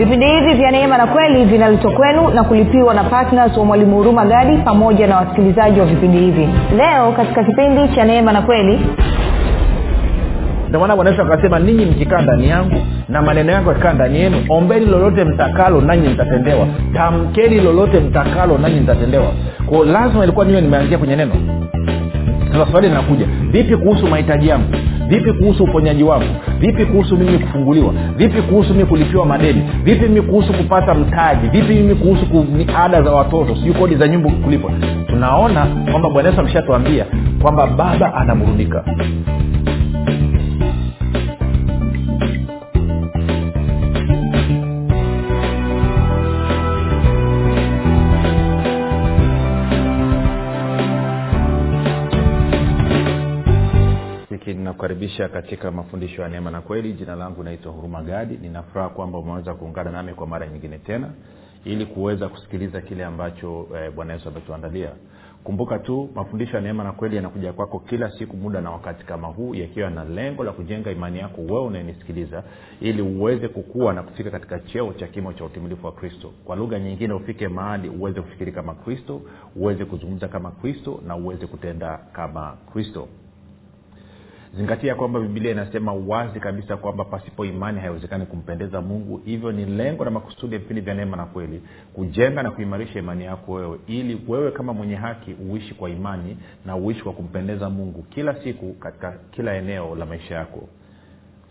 vipindi 0.00 0.26
hivi 0.26 0.54
vya 0.54 0.70
neema 0.70 0.98
na 0.98 1.06
kweli 1.06 1.44
vinaletwa 1.44 1.92
kwenu 1.92 2.28
na 2.30 2.44
kulipiwa 2.44 2.94
na 2.94 3.04
ptns 3.04 3.56
wa 3.56 3.64
mwalimu 3.64 3.96
huruma 3.96 4.24
gadi 4.24 4.56
pamoja 4.56 5.06
na 5.06 5.16
wasikilizaji 5.16 5.80
wa 5.80 5.86
vipindi 5.86 6.18
hivi. 6.18 6.48
Leo 6.76 7.12
katika 7.12 7.44
kipindi 7.44 7.94
cha 7.94 8.04
neema 8.04 8.32
na 8.32 8.42
kweli 8.42 8.80
ndomana 10.68 10.96
bwana 10.96 11.10
akasema 11.10 11.58
ninyi 11.58 11.84
mkikaa 11.86 12.22
ndani 12.22 12.48
yangu 12.48 12.76
na 13.08 13.22
maneno 13.22 13.52
yangu 13.52 13.68
yakikaa 13.68 13.92
ndani 13.92 14.20
yenu 14.20 14.36
ombeni 14.48 14.86
lolote 14.86 15.24
mtakalo 15.24 15.80
nanyi 15.80 16.08
mtatendewa. 16.08 16.66
Tamkeni 16.94 17.60
lolote 17.60 18.00
mtakalo 18.00 18.58
nanyi 18.58 18.80
mtatendewa. 18.80 19.32
Kwao 19.66 19.84
lazima 19.84 20.24
ilikuwa 20.24 20.44
niwe 20.46 20.60
nimeanzia 20.60 20.98
kwenye 20.98 21.16
neno. 21.16 21.32
Sasa 22.52 22.70
swali 22.70 22.88
linakuja 22.88 23.26
vipi 23.50 23.76
kuhusu 23.76 24.06
mahitaji 24.06 24.48
yangu 24.48 24.74
vipi 25.10 25.32
kuhusu 25.32 25.64
uponyaji 25.64 26.02
wangu? 26.02 26.34
Vipi 26.60 26.84
kuhusu 26.86 27.16
mimi 27.16 27.38
kufunguliwa? 27.38 27.94
Vipi 28.16 28.42
kuhusu 28.42 28.72
mimi 28.74 28.84
kulipiwa 28.86 29.26
madeni? 29.26 29.62
Vipi 29.84 30.02
mimi 30.08 30.22
kuhusu 30.22 30.52
kupata 30.52 30.94
mtaji? 30.94 31.48
Vipi 31.48 31.74
mimi 31.74 31.94
kuhusu 31.94 32.26
ku, 32.26 32.46
ada 32.76 33.02
za 33.02 33.10
watoto? 33.10 33.54
Sijui 33.56 33.74
kodi 33.74 33.96
za 33.96 34.08
nyumba 34.08 34.30
kulipwa. 34.30 34.72
Tunaona 35.06 35.66
kwamba 35.90 36.10
bwana 36.10 36.28
yesu 36.28 36.40
ameshatuambia 36.40 37.06
kwamba 37.42 37.66
baba 37.66 38.14
anaburudika 38.14 38.84
ninakukaribisha 54.80 55.28
katika 55.28 55.70
mafundisho 55.70 56.22
ya 56.22 56.28
neema 56.28 56.50
na 56.50 56.60
kweli. 56.60 56.92
Jina 56.92 57.14
langu 57.16 57.42
naitwa 57.42 57.72
huruma 57.72 58.02
gadi. 58.02 58.36
Ninafuraha 58.36 58.88
kwamba 58.88 59.18
umeweza 59.18 59.54
kuungana 59.54 59.90
nami 59.90 60.14
kwa 60.14 60.26
mara 60.26 60.46
nyingine 60.46 60.78
tena 60.78 61.10
ili 61.64 61.86
kuweza 61.86 62.28
kusikiliza 62.28 62.80
kile 62.80 63.04
ambacho 63.04 63.68
eh, 63.76 63.92
bwana 63.94 64.12
yesu 64.12 64.28
ametuandalia. 64.28 64.90
Kumbuka 65.44 65.78
tu 65.78 66.10
mafundisho 66.14 66.56
ya 66.56 66.62
neema 66.62 66.84
na 66.84 66.92
kweli 66.92 67.16
yanakuja 67.16 67.52
kwako 67.52 67.78
kila 67.78 68.10
siku 68.10 68.36
muda 68.36 68.60
na 68.60 68.70
wakati 68.70 69.04
kama 69.04 69.28
huu 69.28 69.54
yakiwa 69.54 69.90
na 69.90 70.04
lengo 70.04 70.44
la 70.44 70.52
kujenga 70.52 70.90
imani 70.90 71.18
yako 71.18 71.40
wewe 71.40 71.60
unayenisikiliza 71.64 72.42
ili 72.80 73.02
uweze 73.02 73.48
kukua 73.48 73.92
na 73.92 74.02
kufika 74.02 74.30
katika 74.30 74.58
cheo 74.60 74.92
cha 74.92 75.06
kimo 75.06 75.32
cha 75.32 75.44
utimilifu 75.44 75.86
wa 75.86 75.92
kristo. 75.92 76.32
Kwa 76.44 76.56
lugha 76.56 76.78
nyingine 76.78 77.14
ufike 77.14 77.48
mahali 77.48 77.88
uweze 77.88 78.20
kufikiri 78.20 78.52
kama 78.52 78.74
kristo 78.74 79.20
uweze 79.56 79.84
kuzungumza 79.84 80.28
kama 80.28 80.50
kristo 80.50 81.00
na 81.06 81.16
uweze 81.16 81.46
kutenda 81.46 81.98
kama 82.12 82.56
kristo 82.72 83.08
zingatia 84.56 84.94
kwamba 84.94 85.20
bibilia 85.20 85.50
inasema 85.50 85.92
wazi 85.92 86.40
kabisa 86.40 86.76
kwamba 86.76 87.04
pasipo 87.04 87.44
imani 87.44 87.80
haiwezekani 87.80 88.26
kumpendeza 88.26 88.80
mungu. 88.80 89.20
Hivyo 89.24 89.52
ni 89.52 89.64
lengo 89.64 90.04
na 90.04 90.10
makusudi 90.10 90.52
ya 90.54 90.58
vipindi 90.60 90.80
vya 90.80 90.94
neema 90.94 91.16
na 91.16 91.26
kweli 91.26 91.62
kujenga 91.92 92.42
na 92.42 92.50
kuimarisha 92.50 92.98
imani 92.98 93.24
yako 93.24 93.52
wewe 93.52 93.78
ili 93.86 94.20
wewe 94.28 94.50
kama 94.50 94.72
mwenye 94.72 94.94
haki 94.94 95.34
uishi 95.50 95.74
kwa 95.74 95.90
imani 95.90 96.36
na 96.66 96.76
uishi 96.76 97.02
kwa 97.02 97.12
kumpendeza 97.12 97.70
mungu 97.70 98.02
kila 98.02 98.34
siku 98.34 98.72
katika 98.72 99.12
kila 99.30 99.54
eneo 99.54 99.94
la 99.94 100.06
maisha 100.06 100.34
yako 100.34 100.68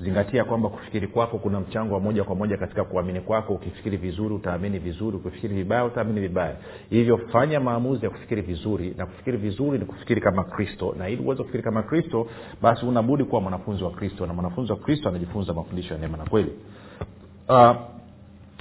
zingatia 0.02 0.44
kwamba 0.44 0.70
kufikiri 0.70 1.08
kwako 1.08 1.38
kuna 1.38 1.60
mchango 1.60 1.94
wa 1.94 2.00
moja 2.00 2.24
kwa 2.24 2.36
moja 2.36 2.58
katika 2.58 2.84
kuamini 2.84 3.22
kwako. 3.22 3.54
Ukifikiri 3.54 3.98
vizuri 3.98 4.36
utaamini 4.36 4.80
vizuri. 4.80 5.18
Ukifikiri 5.18 5.56
vibaya 5.56 5.86
utaamini 5.86 6.20
vibaya. 6.22 6.56
Hivyo 6.90 7.18
fanya 7.18 7.60
maamuzi 7.60 8.06
ya 8.06 8.12
kufikiri 8.12 8.42
vizuri. 8.42 8.94
Na 8.98 9.06
kufikiri 9.06 9.38
vizuri 9.38 9.80
ni 9.80 9.86
kufikiri 9.86 10.22
kama 10.22 10.44
kristo. 10.44 10.96
Na 10.98 11.10
ili 11.10 11.22
uweze 11.24 11.42
kufikiri 11.42 11.64
kama 11.64 11.84
kristo 11.84 12.28
basi 12.62 12.86
unabudi 12.86 13.24
kuwa 13.24 13.42
mwanafunzi 13.42 13.84
wa 13.84 13.92
kristo. 13.92 14.26
Na 14.26 14.34
mwanafunzi 14.34 14.72
wa 14.72 14.78
kristo 14.78 15.10
anajifunza 15.10 15.54
mafundisho 15.54 15.94
ya 15.94 16.00
neema 16.00 16.18
na 16.18 16.26
kweli. 16.26 16.52
Uh, 17.50 17.76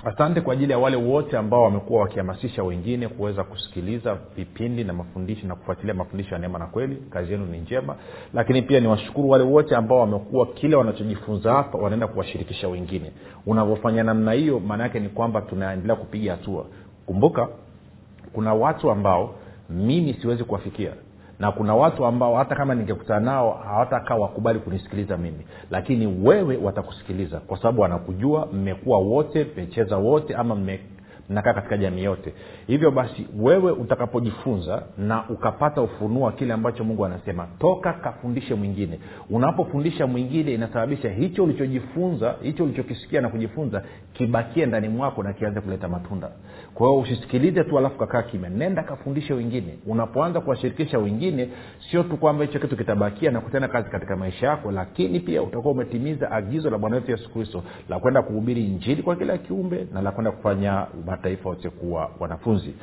asante 0.04 0.40
kwa 0.40 0.52
ajili 0.52 0.72
ya 0.72 0.78
wale 0.78 0.96
wote 0.96 1.36
ambao 1.36 1.62
wamekuwa 1.62 2.00
wakihamasisha 2.00 2.62
wengine 2.64 3.08
kuweza 3.08 3.44
kusikiliza 3.44 4.18
vipindi 4.36 4.84
na 4.84 4.92
mafundisho 4.92 5.46
na 5.46 5.54
kufuatilia 5.54 5.94
mafundisho 5.94 6.34
ya 6.34 6.38
neema 6.40 6.58
na 6.58 6.66
kweli. 6.66 6.96
Kazi 7.10 7.32
yenu 7.32 7.46
ni 7.46 7.58
njema. 7.58 7.96
Lakini 8.34 8.62
pia 8.62 8.80
niwashukuru 8.80 9.30
wale 9.30 9.44
wote 9.44 9.76
ambao 9.76 10.00
wamekuwa 10.00 10.46
kile 10.46 10.76
wanachojifunza 10.76 11.52
hapa 11.52 11.78
wanaenda 11.78 12.06
kuwashirikisha 12.06 12.68
wengine. 12.68 13.12
Unavyofanya 13.46 14.02
namna 14.04 14.32
hiyo 14.32 14.60
maana 14.60 14.82
yake 14.82 15.00
ni 15.00 15.08
kwamba 15.08 15.40
tunaendelea 15.40 15.96
kupiga 15.96 16.32
hatua. 16.32 16.66
Kumbuka 17.06 17.48
kuna 18.32 18.54
watu 18.54 18.90
ambao 18.90 19.34
mimi 19.70 20.14
siwezi 20.14 20.44
kuwafikia 20.44 20.92
na 21.38 21.52
kuna 21.52 21.74
watu 21.74 22.06
ambao 22.06 22.36
hata 22.36 22.54
kama 22.54 22.74
ningekutana 22.74 23.20
nao 23.20 23.50
hawatakaa 23.64 24.14
wakubali 24.14 24.58
kunisikiliza 24.58 25.16
mimi. 25.16 25.46
Lakini 25.70 26.06
wewe 26.06 26.56
watakusikiliza 26.56 27.40
kwa 27.40 27.56
sababu 27.56 27.80
wanakujua 27.82 28.46
mmekuwa 28.52 28.98
wote 28.98 29.44
mmecheza 29.54 29.96
wote 29.96 30.34
ama 30.34 30.54
mme 30.54 30.80
mnakaa 31.30 31.52
katika 31.52 31.76
jamii 31.76 32.02
yote. 32.04 32.34
Hivyo 32.66 32.90
basi 32.90 33.26
wewe 33.38 33.72
utakapojifunza 33.72 34.82
na 34.98 35.28
ukapata 35.28 35.82
ufunuo 35.82 36.22
wa 36.22 36.32
kile 36.32 36.52
ambacho 36.52 36.84
mungu 36.84 37.04
anasema 37.04 37.46
toka 37.58 37.92
kafundishe 37.92 38.54
mwingine. 38.54 39.00
Unapofundisha 39.30 40.06
mwingine 40.06 40.54
inasababisha 40.54 41.08
hicho 41.10 41.44
ulichojifunza 41.44 42.34
hicho 42.42 42.64
ulichokisikia 42.64 43.20
na 43.20 43.28
kujifunza 43.28 43.82
kibakie 44.12 44.66
ndani 44.66 44.88
mwako 44.88 45.22
na 45.22 45.32
kianze 45.32 45.60
kuleta 45.60 45.88
matunda. 45.88 46.30
Kwa 46.74 46.86
hiyo 46.88 47.00
usisikilize 47.00 47.64
tu 47.64 47.78
alafu 47.78 47.98
kakaa 47.98 48.22
kimya. 48.22 48.48
Nenda 48.48 48.82
kafundishe 48.82 49.34
wengine. 49.34 49.78
Unapoanza 49.86 50.40
kuwashirikisha 50.40 50.98
wengine 50.98 51.48
sio 51.90 52.02
tu 52.02 52.16
kwamba 52.16 52.44
hicho 52.44 52.58
kitu 52.58 52.76
kitabakia 52.76 53.30
na 53.30 53.40
kutenda 53.40 53.68
kazi 53.68 53.90
katika 53.90 54.16
maisha 54.16 54.46
yako 54.46 54.72
lakini 54.72 55.20
pia 55.20 55.42
utakuwa 55.42 55.72
umetimiza 55.74 56.30
agizo 56.30 56.70
la 56.70 56.78
bwana 56.78 56.96
wetu 56.96 57.10
yesu 57.10 57.32
kristo 57.32 57.62
la 57.88 57.98
kwenda 57.98 58.22
kuhubiri 58.22 58.64
injili 58.64 59.02
kwa 59.02 59.16
kila 59.16 59.38
kiumbe 59.38 59.86
na 59.92 60.02
la 60.02 60.10
kwenda 60.10 60.30
kufanya 60.30 60.86
mataifa 61.18 61.48
wote 61.48 61.70
kuwa 61.70 62.10
wanafunzi. 62.20 62.74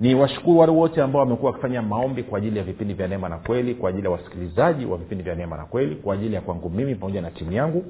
Ni 0.00 0.14
washukuru 0.14 0.58
wale 0.58 0.72
wote 0.72 1.02
ambao 1.02 1.20
wamekuwa 1.22 1.50
wakifanya 1.50 1.82
maombi 1.82 2.22
kwa 2.22 2.38
ajili 2.38 2.58
ya 2.58 2.64
vipindi 2.64 2.94
vya 2.94 3.08
neema 3.08 3.28
na 3.28 3.38
kweli 3.38 3.74
kwa 3.74 3.90
ajili 3.90 4.04
ya 4.04 4.10
wasikilizaji 4.10 4.86
wa 4.86 4.96
vipindi 4.98 5.24
vya 5.24 5.34
neema 5.34 5.56
na 5.56 5.64
kweli 5.64 5.96
kwa 5.96 6.14
ajili 6.14 6.34
ya 6.34 6.40
kwangu 6.40 6.70
mimi 6.70 6.94
pamoja 6.94 7.22
na 7.22 7.30
timu 7.30 7.52
yangu. 7.52 7.84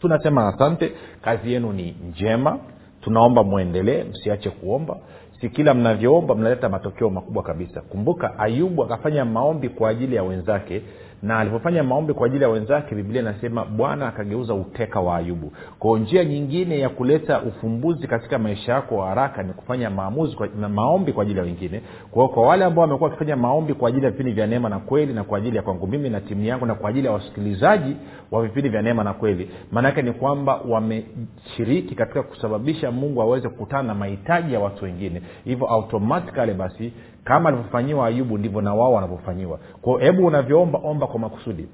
Tunasema 0.00 0.48
asante. 0.48 0.92
Kazi 1.22 1.52
yenu 1.52 1.72
ni 1.72 1.96
njema. 2.10 2.58
Tunaomba 3.00 3.42
mwendelee 3.44 4.04
msiache 4.04 4.50
kuomba. 4.50 4.96
Si 5.40 5.48
kila 5.48 5.74
mnavyoomba 5.74 6.34
mnaleta 6.34 6.68
matokeo 6.68 7.10
makubwa 7.10 7.42
kabisa. 7.42 7.80
Kumbuka 7.80 8.38
ayubu 8.38 8.84
akafanya 8.84 9.24
maombi 9.24 9.68
kwa 9.68 9.88
ajili 9.90 10.16
ya 10.16 10.22
wenzake 10.22 10.82
na 11.24 11.38
alipofanya 11.38 11.82
maombi 11.82 12.14
kwa 12.14 12.26
ajili 12.26 12.42
ya 12.42 12.48
wenzake 12.50 12.94
biblia 12.94 13.20
inasema 13.22 13.64
bwana 13.64 14.08
akageuza 14.08 14.54
uteka 14.54 15.00
wa 15.00 15.16
ayubu. 15.16 15.52
Kwao 15.78 15.98
njia 15.98 16.24
nyingine 16.24 16.78
ya 16.78 16.88
kuleta 16.88 17.42
ufumbuzi 17.42 18.06
katika 18.06 18.38
maisha 18.38 18.72
yako 18.72 19.02
haraka 19.02 19.42
ni 19.42 19.52
kufanya 19.52 19.90
maamuzi 19.90 20.36
kwa, 20.36 20.48
maombi 20.68 21.12
kwa 21.12 21.22
ajili 21.22 21.38
ya 21.38 21.44
wengine. 21.44 21.82
Kwao 22.10 22.28
kwa 22.28 22.46
wale 22.46 22.64
ambao 22.64 22.82
wamekuwa 22.82 23.08
wakifanya 23.10 23.36
maombi 23.36 23.74
kwa 23.74 23.88
ajili 23.88 24.04
ya 24.04 24.10
vipindi 24.10 24.32
vya 24.32 24.46
neema 24.46 24.68
na 24.68 24.78
kweli 24.78 25.12
na 25.12 25.24
kwa 25.24 25.38
ajili 25.38 25.56
ya 25.56 25.62
kwangu 25.62 25.86
mimi 25.86 26.10
na 26.10 26.20
timu 26.20 26.44
yangu 26.44 26.66
na 26.66 26.74
kwa 26.74 26.90
ajili 26.90 27.06
ya 27.06 27.12
wasikilizaji 27.12 27.96
wa 28.30 28.42
vipindi 28.42 28.68
vya 28.68 28.82
neema 28.82 29.04
na 29.04 29.12
kweli 29.12 29.50
maanaake 29.72 30.02
ni 30.02 30.12
kwamba 30.12 30.60
wameshiriki 30.68 31.94
katika 31.94 32.22
kusababisha 32.22 32.90
mungu 32.90 33.22
aweze 33.22 33.48
kukutana 33.48 33.82
na 33.82 33.94
mahitaji 33.94 34.54
ya 34.54 34.60
watu 34.60 34.84
wengine. 34.84 35.22
Hivyo 35.44 35.66
automatikali 35.66 36.54
basi 36.54 36.92
kama 37.24 37.48
alivyofanyiwa 37.48 38.06
ayubu 38.06 38.38
ndivyo 38.38 38.60
na 38.60 38.74
wao 38.74 38.92
wanavyofanyiwa. 38.92 39.58
Kwao 39.82 39.98
hebu 39.98 40.26
unavyoomba 40.26 40.78
omba 40.84 41.06
kwa 41.06 41.18
makusudi. 41.20 41.68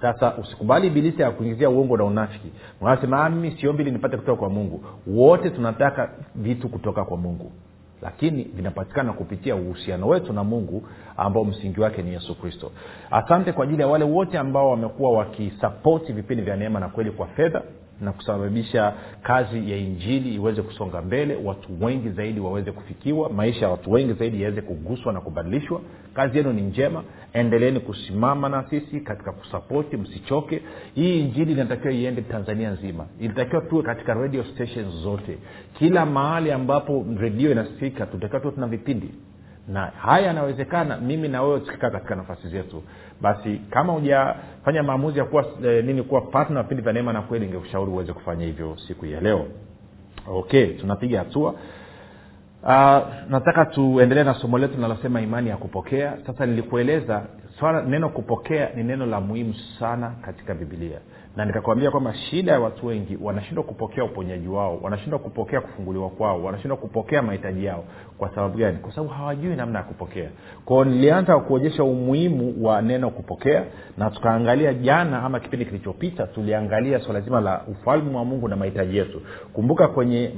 Sasa 0.00 0.34
usikubali 0.36 0.86
ibilisi 0.86 1.22
akuingizia 1.24 1.70
uongo 1.70 1.96
na 1.96 2.04
unafiki. 2.04 2.52
Unasema 2.80 3.30
mimi 3.30 3.56
siombi 3.60 3.82
ili 3.82 3.90
nipate 3.90 4.16
kutoka 4.16 4.38
kwa 4.40 4.50
mungu. 4.50 4.84
Wote 5.06 5.50
tunataka 5.50 6.10
vitu 6.34 6.68
kutoka 6.68 7.04
kwa 7.04 7.16
mungu. 7.16 7.52
Lakini 8.02 8.42
vinapatikana 8.44 9.12
kupitia 9.12 9.56
uhusiano 9.56 10.08
wetu 10.08 10.32
na 10.32 10.44
mungu 10.44 10.82
ambao 11.16 11.44
msingi 11.44 11.80
wake 11.80 12.02
ni 12.02 12.12
yesu 12.12 12.40
kristo. 12.40 12.70
Asante 13.10 13.52
kwa 13.52 13.64
ajili 13.64 13.82
ya 13.82 13.88
wale 13.88 14.04
wote 14.04 14.38
ambao 14.38 14.70
wamekuwa 14.70 15.12
wakisapoti 15.12 16.12
vipindi 16.12 16.42
vya 16.44 16.56
neema 16.56 16.80
na 16.80 16.88
kweli 16.88 17.10
kwa 17.10 17.26
fedha 17.26 17.62
na 18.02 18.12
kusababisha 18.12 18.92
kazi 19.22 19.70
ya 19.70 19.76
injili 19.76 20.34
iweze 20.34 20.62
kusonga 20.62 21.02
mbele 21.02 21.38
watu 21.44 21.84
wengi 21.84 22.08
zaidi 22.10 22.40
waweze 22.40 22.72
kufikiwa 22.72 23.30
maisha 23.30 23.60
ya 23.66 23.70
watu 23.70 23.92
wengi 23.92 24.12
zaidi 24.12 24.42
yaweze 24.42 24.60
kuguswa 24.62 25.12
na 25.12 25.20
kubadilishwa. 25.20 25.80
Kazi 26.14 26.38
yenu 26.38 26.52
ni 26.52 26.62
njema 26.62 27.04
endeleeni 27.32 27.80
kusimama 27.80 28.48
na 28.48 28.64
sisi 28.70 29.00
katika 29.00 29.32
kusapoti 29.32 29.96
msichoke. 29.96 30.62
Hii 30.94 31.20
injili 31.20 31.52
inatakiwa 31.52 31.92
iende 31.92 32.22
tanzania 32.22 32.70
nzima. 32.70 33.06
Ilitakiwa 33.20 33.62
tuwe 33.62 33.82
katika 33.82 34.14
radio 34.14 34.44
stations 34.44 34.94
zote. 35.02 35.38
Kila 35.78 36.06
mahali 36.06 36.52
ambapo 36.52 37.06
redio 37.18 37.52
inasikika 37.52 38.06
tutakiwa 38.06 38.40
tuwe 38.40 38.52
tuna 38.54 38.66
vipindi 38.66 39.10
na 39.68 39.86
haya 39.86 40.26
yanawezekana 40.26 40.96
mimi 40.96 41.28
na 41.28 41.42
wewe 41.42 41.60
tukikaa 41.60 41.90
katika 41.90 42.14
nafasi 42.16 42.48
zetu. 42.48 42.82
Basi 43.20 43.60
kama 43.70 43.92
hujafanya 43.92 44.82
maamuzi 44.82 45.18
ya 45.18 45.24
kuwa 45.24 45.44
e, 45.64 45.82
nini 45.82 46.02
kuwa 46.02 46.20
partner 46.20 46.62
vipindi 46.62 46.82
vya 46.82 46.92
neema 46.92 47.12
na 47.12 47.22
kweli 47.22 47.46
ningekushauri 47.46 47.90
uweze 47.90 48.12
kufanya 48.12 48.44
hivyo 48.46 48.76
siku 48.88 49.06
ya 49.06 49.20
leo. 49.20 49.46
Okay 50.28 50.66
tunapiga 50.66 51.18
hatua. 51.18 51.54
Uh, 52.62 52.98
nataka 53.28 53.64
tuendelee 53.66 54.24
na 54.24 54.34
somo 54.34 54.58
letu 54.58 54.74
linalosema 54.74 55.20
imani 55.20 55.48
ya 55.48 55.56
kupokea. 55.56 56.16
Sasa 56.26 56.46
nilikueleza 56.46 57.22
swala 57.58 57.82
neno 57.82 58.08
kupokea 58.08 58.68
ni 58.76 58.82
neno 58.84 59.06
la 59.06 59.20
muhimu 59.20 59.54
sana 59.78 60.10
katika 60.24 60.54
bibilia 60.54 60.98
na 61.36 61.44
nikakwambia 61.44 61.90
kwamba 61.90 62.14
shida 62.14 62.52
ya 62.52 62.60
watu 62.60 62.86
wengi 62.86 63.18
wanashindwa 63.22 63.64
kupokea 63.64 64.04
uponyaji 64.04 64.48
wao 64.48 64.78
wanashindwa 64.82 65.18
kupokea 65.18 65.60
kufunguliwa 65.60 66.10
kwao 66.10 66.44
wanashindwa 66.44 66.76
kupokea 66.76 67.22
mahitaji 67.22 67.64
yao. 67.64 67.84
Kwa 68.18 68.28
sababu 68.34 68.58
gani? 68.58 68.78
Kwa 68.78 68.92
sababu 68.92 69.12
hawajui 69.14 69.56
namna 69.56 69.78
ya 69.78 69.84
kupokea. 69.84 70.30
Kwao 70.64 70.84
nilianza 70.84 71.38
kuonyesha 71.38 71.84
umuhimu 71.84 72.54
wa 72.66 72.82
neno 72.82 73.10
kupokea 73.10 73.64
na 73.98 74.10
tukaangalia 74.10 74.74
jana 74.74 75.22
ama 75.22 75.40
kipindi 75.40 75.64
kilichopita 75.66 76.26
tuliangalia 76.26 77.00
swala 77.00 77.20
zima 77.20 77.40
la 77.40 77.62
ufalme 77.68 78.16
wa 78.16 78.24
mungu 78.24 78.48
na 78.48 78.56
mahitaji 78.56 78.96
yetu. 78.96 79.22
Kumbuka 79.52 79.88
kwenye 79.88 80.30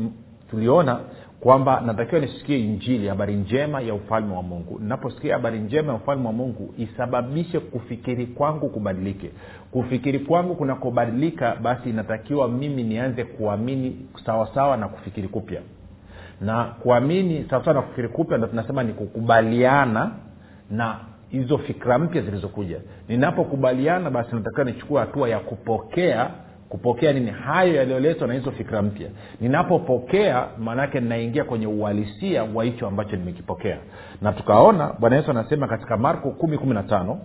tuliona 0.51 1.01
kwamba 1.45 1.81
natakiwa 1.81 2.21
nisikie 2.21 2.59
injili 2.61 3.09
habari 3.09 3.35
njema 3.35 3.81
ya 3.81 3.95
ufalme 3.95 4.35
wa 4.35 4.43
mungu. 4.43 4.79
Ninaposikia 4.81 5.33
habari 5.35 5.59
njema 5.59 5.93
ya 5.93 5.99
ufalme 5.99 6.27
wa 6.27 6.33
mungu 6.33 6.75
isababishe 6.79 7.61
kufikiri 7.61 8.27
kwangu 8.27 8.69
kubadilike. 8.69 9.31
Kufikiri 9.71 10.19
kwangu 10.19 10.55
kunakobadilika 10.57 11.57
basi 11.63 11.91
inatakiwa 11.91 12.49
mimi 12.49 12.83
nianze 12.83 13.25
kuamini 13.25 14.07
sawasawa 14.27 14.77
na 14.77 14.89
kufikiri 14.89 15.29
kupya. 15.29 15.61
Na 16.41 16.65
kuamini 16.65 17.47
sawasawa 17.51 17.75
na 17.75 17.83
kufikiri 17.83 18.09
kupya 18.09 18.39
ndo 18.39 18.47
tunasema 18.47 18.83
ni 18.83 18.93
kukubaliana 18.93 20.11
na 20.71 20.97
hizo 21.29 21.59
fikira 21.59 21.99
mpya 21.99 22.23
zilizokuja. 22.23 22.81
Ninapokubaliana 23.09 24.11
basi 24.11 24.35
natakiwa 24.35 24.65
nichukua 24.65 25.01
hatua 25.01 25.29
ya 25.29 25.39
kupokea 25.41 26.31
kupokea 26.75 27.13
nini? 27.13 27.31
Hayo 27.31 27.75
yaliyoletwa 27.75 28.29
na 28.29 28.35
hizo 28.35 28.51
fikira 28.51 28.83
mpya. 28.83 29.09
Ninapopokea 29.41 30.47
maanaake 30.59 31.01
ninaingia 31.01 31.45
kwenye 31.45 31.67
uhalisia 31.67 32.45
wa 32.45 32.65
hicho 32.65 32.87
ambacho 32.87 33.17
nimekipokea. 33.17 33.79
Na 34.23 34.33
tukaona 34.33 34.93
bwana 34.99 35.17
yesu 35.17 35.31
anasema 35.31 35.69
katika 35.69 35.97
marko 35.97 36.31
kumi 36.31 36.59
kumi 36.59 36.75
na 36.75 36.83
tano 36.83 37.19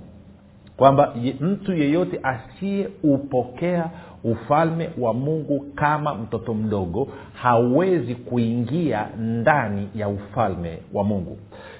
kwamba 0.77 1.13
mtu 1.39 1.73
yeyote 1.73 2.19
asiyeupokea 2.23 3.89
ufalme 4.23 4.89
wa 4.97 5.13
mungu 5.13 5.65
kama 5.75 6.15
mtoto 6.15 6.53
mdogo 6.53 7.07
hawezi 7.33 8.15
kuingia 8.15 9.07
ndani 9.17 9.89
ya 9.95 10.09
ufalme 10.09 10.77
wa 10.93 11.03
mungu 11.03 11.37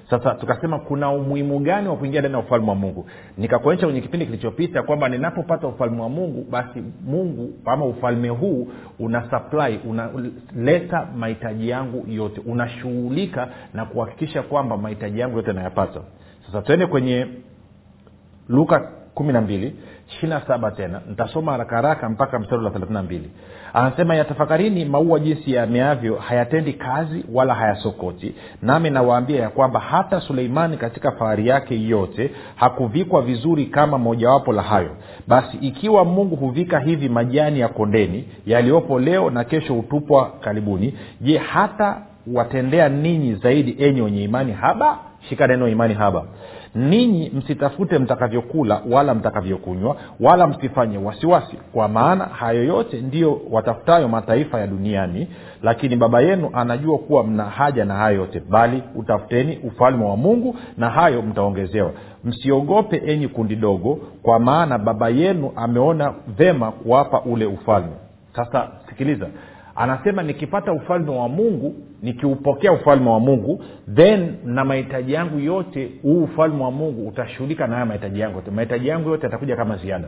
sasa 0.10 0.36
tukasema 0.36 0.80
kuna 0.80 1.12
umuhimu 1.12 1.60
gani 1.60 1.88
wa 1.88 1.96
kuingia 1.96 2.20
ndani 2.20 2.34
ya 2.36 2.40
ufalme 2.42 2.70
wa 2.70 2.76
mungu? 2.76 3.06
Nikakuonyesha 3.38 3.86
kwenye 3.88 4.02
kipindi 4.02 4.26
kilichopita 4.26 4.84
kwamba 4.84 5.10
ninapopata 5.10 5.68
ufalme 5.68 6.02
wa 6.02 6.10
mungu 6.10 6.46
basi 6.52 6.84
mungu 7.06 7.54
ama 7.66 7.86
ufalme 7.86 8.30
huu 8.30 8.68
una 9.00 9.30
supply 9.30 9.80
unaleta 9.90 11.08
mahitaji 11.18 11.70
yangu 11.70 12.06
yote. 12.12 12.42
Unashughulika 12.46 13.48
na 13.74 13.86
kuhakikisha 13.86 14.44
kwamba 14.44 14.78
mahitaji 14.78 15.20
yangu 15.20 15.38
yote 15.38 15.54
nayapata. 15.54 16.02
Sasa 16.46 16.62
tuende 16.62 16.86
kwenye 16.86 17.28
luka 18.50 18.80
kumi 19.14 19.34
na 19.34 19.42
mbili 19.42 19.76
ishirina 20.10 20.42
saba 20.48 20.72
tena. 20.72 21.02
Nitasoma 21.10 21.52
haraka 21.52 21.76
haraka 21.76 22.10
mpaka 22.10 22.40
mstari 22.40 22.64
wa 22.66 22.72
thelathina 22.72 23.04
mbili. 23.04 23.32
Anasema 23.74 24.16
yatafakarini 24.16 24.86
maua 24.86 25.20
jinsi 25.20 25.54
yameavyo 25.54 26.16
hayatendi 26.16 26.74
kazi 26.74 27.26
wala 27.34 27.54
hayasokoti. 27.56 28.36
Nami 28.62 28.90
nawaambia 28.90 29.42
ya 29.42 29.50
kwamba 29.50 29.80
hata 29.80 30.22
suleimani 30.22 30.78
katika 30.78 31.12
fahari 31.12 31.48
yake 31.48 31.82
yote 31.88 32.32
hakuvikwa 32.56 33.22
vizuri 33.22 33.66
kama 33.66 33.98
mojawapo 33.98 34.54
la 34.54 34.62
hayo. 34.62 34.96
Basi 35.28 35.58
ikiwa 35.58 36.06
mungu 36.06 36.36
huvika 36.36 36.80
hivi 36.80 37.10
majani 37.10 37.60
ya 37.60 37.68
kondeni 37.68 38.30
yaliyopo 38.46 39.00
leo 39.00 39.30
na 39.30 39.44
kesho 39.44 39.74
hutupwa 39.74 40.32
karibuni 40.40 40.98
je 41.22 41.38
hata 41.38 42.02
watendea 42.34 42.90
ninyi 42.90 43.36
zaidi 43.36 43.76
enyi 43.84 44.02
wenye 44.02 44.24
imani 44.24 44.52
haba? 44.54 44.98
Shika 45.30 45.48
neno 45.48 45.68
imani 45.68 45.94
haba 45.94 46.24
ninyi 46.76 47.30
msitafute 47.36 48.00
mtakavyokula 48.00 48.82
wala 48.92 49.16
mtakavyokunywa 49.16 49.96
wala 50.20 50.48
msifanye 50.48 50.98
wasiwasi 50.98 51.58
kwa 51.74 51.88
maana 51.88 52.26
hayo 52.26 52.64
yote 52.64 53.02
ndiyo 53.02 53.42
watafutayo 53.52 54.08
mataifa 54.08 54.60
ya 54.60 54.68
duniani. 54.68 55.28
Lakini 55.64 55.96
baba 55.96 56.22
yenu 56.22 56.50
anajua 56.54 56.98
kuwa 56.98 57.24
mna 57.24 57.44
haja 57.46 57.86
na 57.86 57.94
hayo 57.94 58.18
yote 58.18 58.40
bali 58.50 58.84
utafuteni 58.96 59.58
ufalme 59.58 60.06
wa 60.06 60.18
mungu 60.18 60.56
na 60.78 60.90
hayo 60.90 61.22
mtaongezewa. 61.22 61.92
Msiogope 62.24 63.02
enyi 63.06 63.28
kundi 63.28 63.56
dogo 63.56 64.00
kwa 64.24 64.40
maana 64.40 64.78
baba 64.78 65.10
yenu 65.10 65.52
ameona 65.56 66.14
vema 66.38 66.72
kuwapa 66.72 67.22
ule 67.22 67.46
ufalme. 67.46 67.94
Sasa 68.36 68.68
sikiliza 68.90 69.28
anasema 69.80 70.24
nikipata 70.24 70.74
ufalme 70.74 71.12
wa 71.12 71.30
mungu 71.30 71.76
nikiupokea 72.02 72.72
ufalme 72.72 73.10
wa 73.10 73.20
mungu 73.20 73.64
then 73.96 74.36
na 74.46 74.66
mahitaji 74.66 75.14
yangu 75.14 75.40
yote 75.40 75.92
huu 76.02 76.24
ufalme 76.24 76.64
wa 76.64 76.72
mungu 76.72 77.08
utashughulika 77.08 77.68
na 77.68 77.74
haya 77.74 77.86
mahitaji 77.86 78.20
yangu 78.20 78.36
yote. 78.36 78.52
Mahitaji 78.52 78.88
yangu 78.88 79.10
yote 79.10 79.24
yatakuja 79.26 79.56
kama 79.56 79.78
ziada. 79.78 80.08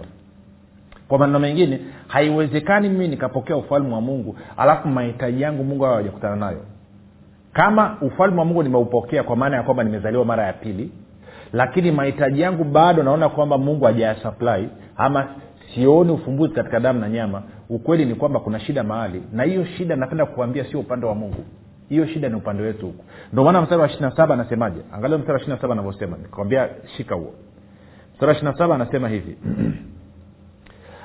Kwa 1.08 1.20
maneno 1.20 1.40
mengine 1.40 1.80
haiwezekani 2.08 2.90
mimi 2.90 3.08
nikapokea 3.08 3.56
ufalme 3.58 3.94
wa 3.94 4.02
mungu 4.02 4.36
alafu 4.58 4.88
mahitaji 4.88 5.42
yangu 5.42 5.64
mungu 5.64 5.84
hayo 5.84 5.94
hawajakutana 5.96 6.36
nayo. 6.36 6.62
Kama 7.54 7.98
ufalme 8.02 8.40
wa 8.40 8.46
mungu 8.46 8.64
nimeupokea 8.64 9.24
kwa 9.24 9.36
maana 9.36 9.58
ya 9.58 9.64
kwamba 9.64 9.84
nimezaliwa 9.84 10.26
mara 10.26 10.46
ya 10.46 10.54
pili 10.54 10.92
lakini 11.54 11.92
mahitaji 11.92 12.42
yangu 12.42 12.64
bado 12.64 13.04
naona 13.04 13.30
kwamba 13.30 13.58
mungu 13.58 13.86
hajayasupply 13.86 14.70
ama 14.98 15.28
sioni 15.74 16.12
ufumbuzi 16.12 16.54
katika 16.54 16.80
damu 16.80 17.00
na 17.00 17.10
nyama 17.10 17.44
ukweli 17.72 18.06
ni 18.06 18.16
kwamba 18.16 18.40
kuna 18.40 18.60
shida 18.60 18.84
mahali 18.84 19.24
na 19.34 19.44
hiyo 19.44 19.66
shida 19.66 19.96
napenda 19.96 20.26
kukuambia 20.26 20.66
sio 20.66 20.80
upande 20.80 21.06
wa 21.06 21.16
mungu. 21.16 21.46
Hiyo 21.90 22.08
shida 22.08 22.30
ni 22.30 22.36
upande 22.36 22.64
wetu 22.64 22.86
huku 22.86 23.04
ndio 23.32 23.44
maana 23.44 23.62
mstari 23.62 23.82
wa 23.82 23.88
ishiri 23.88 24.02
na 24.02 24.16
saba 24.16 24.34
anasemaje? 24.34 24.82
Angalia 24.92 25.18
mstari 25.18 25.34
wa 25.34 25.42
ishiri 25.42 25.58
saba 25.62 25.74
anavyosema. 25.74 26.18
Nikwambia 26.18 26.70
shika 26.98 27.16
huo. 27.16 27.34
Mstari 28.14 28.30
wa 28.30 28.38
ishiri 28.38 28.58
saba 28.58 28.76
anasema 28.76 29.10
hivi 29.10 29.38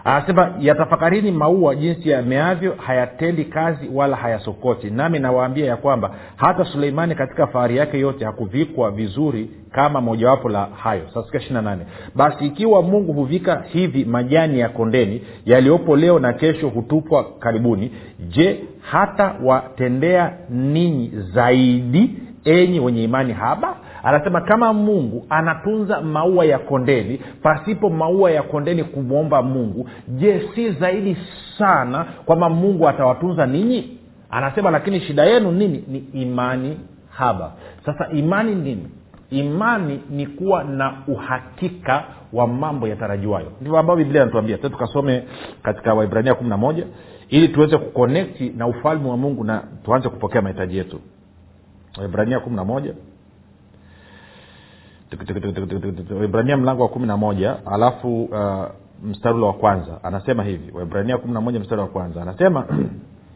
anasema 0.07 0.55
yatafakarini 0.61 1.31
maua 1.31 1.75
jinsi 1.75 2.09
yameavyo 2.11 2.75
hayatendi 2.79 3.45
kazi 3.45 3.89
wala 3.95 4.17
hayasokoti. 4.17 4.91
Nami 4.91 5.19
nawaambia 5.19 5.67
ya 5.67 5.77
kwamba 5.77 6.11
hata 6.37 6.65
suleimani 6.65 7.15
katika 7.15 7.47
fahari 7.47 7.77
yake 7.77 7.99
yote 7.99 8.25
hakuvikwa 8.25 8.91
vizuri 8.91 9.51
kama 9.73 10.01
mojawapo 10.01 10.49
la 10.49 10.65
hayo. 10.83 11.03
Sasikia 11.15 11.41
ishiri 11.41 11.55
nane. 11.63 11.87
Basi 12.15 12.47
ikiwa 12.47 12.83
mungu 12.83 13.13
huvika 13.13 13.65
hivi 13.69 14.05
majani 14.05 14.59
ya 14.61 14.69
kondeni 14.69 15.23
yaliyopo 15.47 15.97
leo 15.97 16.19
na 16.19 16.33
kesho 16.33 16.69
hutupwa 16.69 17.25
karibuni 17.39 17.93
je 18.29 18.61
hata 18.81 19.35
watendea 19.45 20.33
ninyi 20.51 21.13
zaidi 21.35 22.15
enyi 22.45 22.81
wenye 22.81 23.05
imani 23.05 23.33
haba 23.33 23.77
anasema 24.07 24.41
kama 24.41 24.73
mungu 24.73 25.27
anatunza 25.31 26.01
maua 26.01 26.45
ya 26.45 26.59
kondeni 26.59 27.21
pasipo 27.43 27.91
maua 27.91 28.31
ya 28.31 28.43
kondeni 28.43 28.85
kumwomba 28.85 29.43
mungu 29.43 29.89
je 30.09 30.49
si 30.55 30.71
zaidi 30.73 31.17
sana 31.59 32.05
kwamba 32.25 32.49
mungu 32.49 32.89
atawatunza 32.89 33.47
ninyi? 33.47 33.99
Anasema 34.31 34.71
lakini 34.71 35.01
shida 35.01 35.25
yenu 35.25 35.53
nini? 35.53 35.85
Ni 35.89 35.99
imani 35.99 36.81
haba. 37.11 37.53
Sasa 37.87 38.09
imani 38.09 38.55
nini? 38.55 38.89
Imani 39.31 40.01
ni 40.11 40.27
kuwa 40.27 40.65
na 40.65 40.95
uhakika 41.09 42.05
wa 42.33 42.47
mambo 42.47 42.89
yatarajiwayo. 42.89 43.53
Ndivyo 43.61 43.79
ambavyo 43.79 44.05
biblia 44.05 44.23
inatuambia. 44.23 44.59
Sa 44.63 44.71
tukasome 44.71 45.23
katika 45.63 45.95
waibrania 45.95 46.35
kumi 46.35 46.51
na 46.51 46.57
moja 46.57 46.87
ili 47.29 47.49
tuweze 47.49 47.79
kukonekti 47.79 48.53
na 48.57 48.67
ufalme 48.67 49.09
wa 49.11 49.17
mungu 49.17 49.45
na 49.45 49.63
tuanze 49.85 50.09
kupokea 50.09 50.43
mahitaji 50.43 50.77
yetu. 50.79 51.01
Waibrania 51.99 52.41
kumi 52.41 52.57
na 52.57 52.65
moja 52.65 52.95
waibrania 56.19 56.57
mlango 56.57 56.83
wa 56.83 56.89
kumi 56.89 57.07
na 57.07 57.17
moja 57.17 57.57
alafu 57.67 58.25
uh, 58.25 58.65
mstari 59.03 59.35
ule 59.37 59.47
wa 59.47 59.53
kwanza. 59.53 59.99
Anasema 60.03 60.43
hivi 60.45 60.73
waibrania 60.73 61.19
kumi 61.19 61.35
na 61.35 61.41
moja 61.41 61.61
mstari 61.61 61.81
wa 61.81 61.87
kwanza. 61.87 62.23
Anasema 62.23 62.67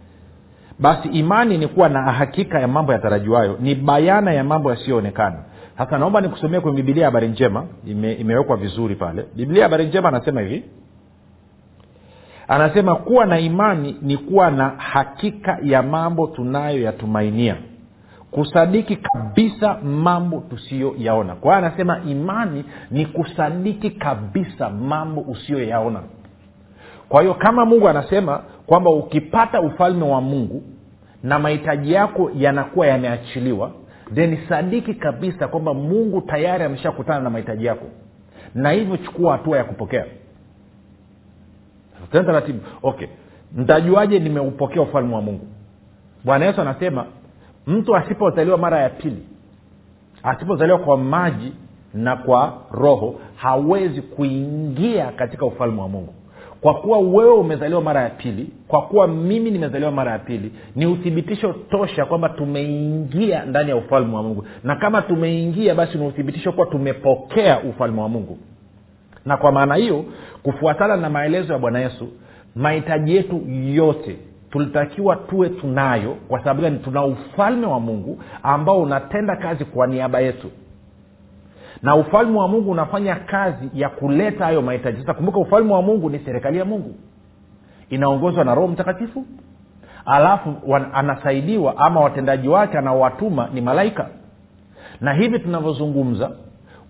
basi 0.78 1.08
imani 1.08 1.58
ni 1.58 1.68
kuwa 1.68 1.88
na 1.88 2.02
hakika 2.12 2.60
ya 2.60 2.68
mambo 2.68 2.92
yatarajiwayo 2.92 3.56
ni 3.60 3.74
bayana 3.74 4.32
ya 4.32 4.44
mambo 4.44 4.70
yasiyoonekana. 4.70 5.36
Sasa 5.78 5.98
naomba 5.98 6.20
nikusomee 6.20 6.60
kwenye 6.60 6.76
bibilia 6.76 7.04
habari 7.04 7.28
njema. 7.28 7.66
Ime, 7.86 8.12
imewekwa 8.12 8.56
vizuri 8.56 8.94
pale. 8.94 9.26
Biblia 9.36 9.62
habari 9.62 9.86
njema 9.86 10.08
anasema 10.08 10.40
hivi. 10.40 10.64
Anasema 12.48 12.96
kuwa 12.96 13.26
na 13.26 13.38
imani 13.40 13.96
ni 14.02 14.16
kuwa 14.16 14.50
na 14.50 14.68
hakika 14.68 15.58
ya 15.62 15.82
mambo 15.82 16.26
tunayoyatumainia 16.26 17.56
kusadiki 18.30 18.96
kabisa 18.96 19.74
mambo 19.82 20.40
tusiyoyaona. 20.50 21.34
Kwa 21.34 21.54
hiyo 21.56 21.66
anasema 21.66 22.00
imani 22.08 22.64
ni 22.90 23.06
kusadiki 23.06 23.90
kabisa 23.90 24.70
mambo 24.70 25.20
usiyoyaona. 25.20 26.02
Kwa 27.08 27.20
hiyo 27.22 27.34
kama 27.34 27.64
mungu 27.64 27.88
anasema 27.88 28.42
kwamba 28.66 28.90
ukipata 28.90 29.60
ufalme 29.60 30.04
wa 30.04 30.20
mungu 30.20 30.62
na 31.22 31.38
mahitaji 31.38 31.92
yako 31.92 32.30
yanakuwa 32.34 32.86
yameachiliwa 32.86 33.70
then 34.14 34.38
sadiki 34.48 34.94
kabisa 34.94 35.48
kwamba 35.48 35.74
mungu 35.74 36.20
tayari 36.20 36.64
ameshakutana 36.64 37.20
na 37.20 37.30
mahitaji 37.30 37.64
yako. 37.64 37.86
Na 38.54 38.70
hivyo 38.70 38.96
chukua 38.96 39.32
hatua 39.32 39.58
ya 39.58 39.64
kupokea. 39.64 40.04
Taratibu. 42.12 42.58
Okay. 42.82 43.08
Ntajuaje 43.56 44.18
nimeupokea 44.18 44.82
ufalme 44.82 45.14
wa 45.14 45.22
mungu? 45.22 45.46
Bwana 46.24 46.44
yesu 46.46 46.60
anasema 46.60 47.06
mtu 47.66 47.96
asipozaliwa 47.96 48.58
mara 48.58 48.80
ya 48.80 48.88
pili 48.90 49.22
asipozaliwa 50.22 50.78
kwa 50.78 50.96
maji 50.96 51.52
na 51.94 52.16
kwa 52.16 52.62
roho 52.70 53.20
hawezi 53.36 54.02
kuingia 54.02 55.06
katika 55.12 55.46
ufalme 55.46 55.80
wa 55.80 55.88
mungu. 55.88 56.14
Kwa 56.60 56.74
kuwa 56.74 56.98
wewe 56.98 57.32
umezaliwa 57.32 57.80
mara 57.82 58.02
ya 58.02 58.10
pili 58.10 58.48
kwa 58.68 58.82
kuwa 58.82 59.08
mimi 59.08 59.50
nimezaliwa 59.50 59.90
mara 59.90 60.12
ya 60.12 60.18
pili 60.18 60.52
ni 60.76 60.86
uthibitisho 60.86 61.52
tosha 61.70 62.04
kwamba 62.06 62.28
tumeingia 62.28 63.44
ndani 63.44 63.70
ya 63.70 63.76
ufalme 63.76 64.16
wa 64.16 64.22
mungu. 64.22 64.44
Na 64.64 64.76
kama 64.76 65.02
tumeingia 65.02 65.74
basi 65.74 65.98
ni 65.98 66.06
uthibitisho 66.06 66.52
kuwa 66.52 66.66
tumepokea 66.66 67.60
ufalme 67.60 68.00
wa 68.00 68.08
mungu. 68.08 68.38
Na 69.24 69.36
kwa 69.36 69.52
maana 69.52 69.74
hiyo 69.74 70.04
kufuatana 70.42 70.96
na 70.96 71.10
maelezo 71.10 71.52
ya 71.52 71.58
bwana 71.58 71.80
yesu 71.80 72.08
mahitaji 72.56 73.16
yetu 73.16 73.42
yote 73.74 74.16
tulitakiwa 74.50 75.16
tuwe 75.16 75.48
tunayo. 75.48 76.16
Kwa 76.28 76.38
sababu 76.38 76.62
gani? 76.62 76.78
Tuna 76.78 77.04
ufalme 77.04 77.66
wa 77.66 77.80
mungu 77.80 78.22
ambao 78.42 78.82
unatenda 78.82 79.36
kazi 79.36 79.64
kwa 79.64 79.86
niaba 79.86 80.20
yetu. 80.20 80.50
Na 81.82 81.96
ufalme 81.96 82.38
wa 82.38 82.48
mungu 82.48 82.70
unafanya 82.70 83.14
kazi 83.16 83.70
ya 83.74 83.88
kuleta 83.88 84.44
hayo 84.44 84.62
mahitaji. 84.62 85.00
Sasa 85.00 85.14
kumbuka 85.14 85.38
ufalme 85.38 85.72
wa 85.72 85.82
mungu 85.82 86.10
ni 86.10 86.18
serikali 86.18 86.58
ya 86.58 86.64
mungu. 86.64 86.94
Inaongozwa 87.90 88.44
na 88.44 88.54
roho 88.54 88.68
mtakatifu. 88.68 89.26
Alafu 90.06 90.54
anasaidiwa 90.92 91.76
ama 91.76 92.00
watendaji 92.00 92.48
wake 92.48 92.78
anaowatuma 92.78 93.48
ni 93.54 93.60
malaika. 93.60 94.06
Na 95.00 95.12
hivi 95.12 95.38
tunavyozungumza 95.38 96.30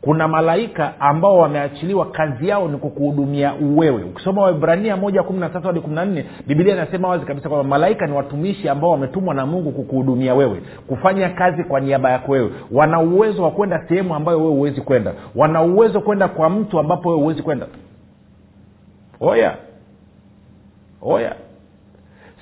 kuna 0.00 0.28
malaika 0.28 1.00
ambao 1.00 1.38
wameachiliwa 1.38 2.06
kazi 2.06 2.48
yao 2.48 2.68
ni 2.68 2.78
kukuhudumia 2.78 3.54
wewe. 3.76 4.02
Ukisoma 4.04 4.42
waibrania 4.42 4.96
moja 4.96 5.22
kumi 5.22 5.40
na 5.40 5.48
tatu 5.48 5.66
hadi 5.66 5.80
kumi 5.80 5.94
na 5.94 6.04
nne 6.04 6.26
bibilia 6.46 6.74
inasema 6.74 7.08
wazi 7.08 7.26
kabisa 7.26 7.48
kwamba 7.48 7.68
malaika 7.68 8.06
ni 8.06 8.12
watumishi 8.12 8.68
ambao 8.68 8.90
wametumwa 8.90 9.34
na 9.34 9.46
mungu 9.46 9.72
kukuhudumia 9.72 10.34
wewe 10.34 10.62
kufanya 10.86 11.28
kazi 11.28 11.64
kwa 11.64 11.80
niaba 11.80 12.10
yako 12.10 12.32
wewe. 12.32 12.50
Wana 12.72 13.00
uwezo 13.00 13.42
wa 13.42 13.50
kwenda 13.50 13.84
sehemu 13.88 14.14
ambayo 14.14 14.38
wewe 14.38 14.50
huwezi 14.50 14.80
kwenda. 14.80 15.12
Wana 15.34 15.62
uwezo 15.62 16.00
kwenda 16.00 16.28
kwa 16.28 16.50
mtu 16.50 16.78
ambapo 16.78 17.08
wewe 17.08 17.20
huwezi 17.20 17.42
kwenda. 17.42 17.66
Oya. 19.20 19.56
Oya. 21.02 21.34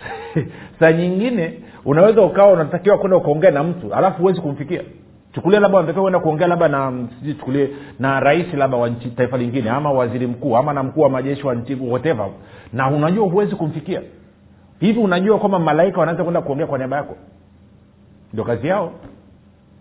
Saa 0.81 0.93
nyingine 0.93 1.61
unaweza 1.85 2.23
ukawa 2.23 2.53
unatakiwa 2.53 2.99
kwenda 2.99 3.17
ukaongea 3.17 3.51
na 3.51 3.63
mtu 3.63 3.95
alafu 3.95 4.19
huwezi 4.19 4.41
kumfikia 4.41 4.83
chukulia 5.39 5.61
labda 5.61 5.77
wanatakiwa 5.77 6.03
kwenda 6.03 6.21
kuongea 6.21 6.47
labda 6.47 6.69
na 6.69 6.93
sijui 7.19 7.35
chukulie 7.35 7.71
na 7.99 8.21
rais 8.21 8.55
labda 8.55 8.77
wa 8.77 8.89
nchi 8.89 9.09
taifa 9.11 9.39
lingine 9.39 9.71
ama 9.71 9.93
waziri 9.93 10.27
mkuu 10.27 10.57
ama 10.57 10.73
na 10.73 10.83
mkuu 10.83 11.01
wa 11.01 11.09
majeshi 11.11 11.47
wa 11.47 11.55
nchi 11.55 11.75
whatever. 11.75 12.29
Na 12.73 12.91
unajua 12.91 13.27
huwezi 13.27 13.57
kumfikia. 13.57 14.03
Hivi 14.81 14.99
unajua 15.01 15.39
kwamba 15.39 15.59
malaika 15.59 16.01
wanaweza 16.01 16.23
kwenda 16.25 16.41
kuongea 16.41 16.67
kwa 16.67 16.79
niaba 16.79 16.97
yako? 16.97 17.17
Ndio 18.33 18.45
kazi 18.45 18.67
yao. 18.67 18.93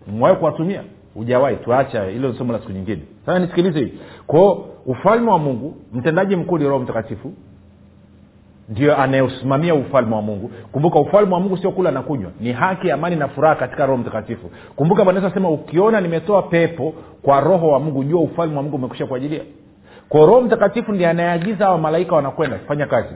Mwawe 0.06 0.36
kuwatumia? 0.36 0.82
Hujawahi. 1.14 1.56
Tuacha 1.56 2.04
hilo 2.04 2.32
somo 2.34 2.52
la 2.52 2.58
siku 2.58 2.72
nyingine. 2.72 3.02
Sasa 3.26 3.38
nisikilize 3.38 3.78
hivi 3.78 3.98
kwao 4.26 4.68
ufalme 4.86 5.30
wa 5.30 5.38
mungu 5.38 5.76
mtendaji 5.92 6.36
mkuu 6.36 6.58
ni 6.58 6.64
roho 6.64 6.78
mtakatifu 6.78 7.32
ndio 8.68 8.96
anayesimamia 8.96 9.74
ufalme 9.74 10.14
wa 10.14 10.22
mungu. 10.22 10.50
Kumbuka 10.72 10.98
ufalme 11.00 11.34
wa 11.34 11.40
mungu 11.40 11.56
sio 11.56 11.70
kula 11.72 11.90
na 11.90 12.02
kunywa. 12.02 12.30
Ni 12.40 12.52
haki 12.52 12.90
amani 12.90 13.16
na 13.16 13.28
furaha 13.28 13.54
katika 13.54 13.86
roho 13.86 13.98
mtakatifu. 13.98 14.50
Kumbuka 14.76 15.04
bwana 15.04 15.30
sema 15.34 15.50
ukiona 15.50 16.00
nimetoa 16.00 16.42
pepo 16.42 16.94
kwa 17.22 17.40
roho 17.40 17.68
wa 17.68 17.80
mungu 17.80 18.04
jua 18.04 18.20
ufalme 18.20 18.56
wa 18.56 18.62
mungu 18.62 18.76
umekusha 18.76 19.06
kuajilia 19.06 19.40
kwa 20.08 20.20
roho 20.20 20.40
mtakatifu 20.40 20.92
ndi 20.92 21.04
anayeagiza 21.04 21.64
hawa 21.64 21.78
malaika 21.78 22.16
wanakwenda 22.16 22.56
kufanya 22.58 22.86
kazi. 22.86 23.14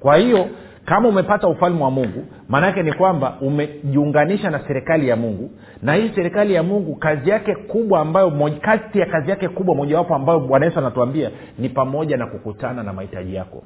Kwa 0.00 0.16
hiyo 0.16 0.46
kama 0.84 1.08
umepata 1.08 1.48
ufalme 1.48 1.82
wa 1.84 1.90
mungu 1.90 2.24
maanaake 2.48 2.82
ni 2.82 2.92
kwamba 2.92 3.34
umejiunganisha 3.40 4.50
na 4.50 4.60
serikali 4.66 5.08
ya 5.08 5.16
mungu 5.16 5.50
na 5.82 5.94
hii 5.94 6.10
serikali 6.14 6.54
ya 6.54 6.62
mungu 6.62 6.94
kazi 6.94 7.30
yake 7.30 7.54
kubwa 7.54 8.00
ambayo 8.00 8.50
kati 8.60 8.98
ya 8.98 9.06
kazi 9.06 9.30
yake 9.30 9.48
kubwa 9.48 9.74
mojawapo 9.74 10.14
ambayo 10.14 10.40
bwana 10.40 10.66
yesu 10.66 10.78
anatuambia 10.78 11.30
ni 11.58 11.68
pamoja 11.68 12.16
na 12.16 12.26
kukutana 12.26 12.82
na 12.82 12.92
mahitaji 12.92 13.34
yako 13.34 13.62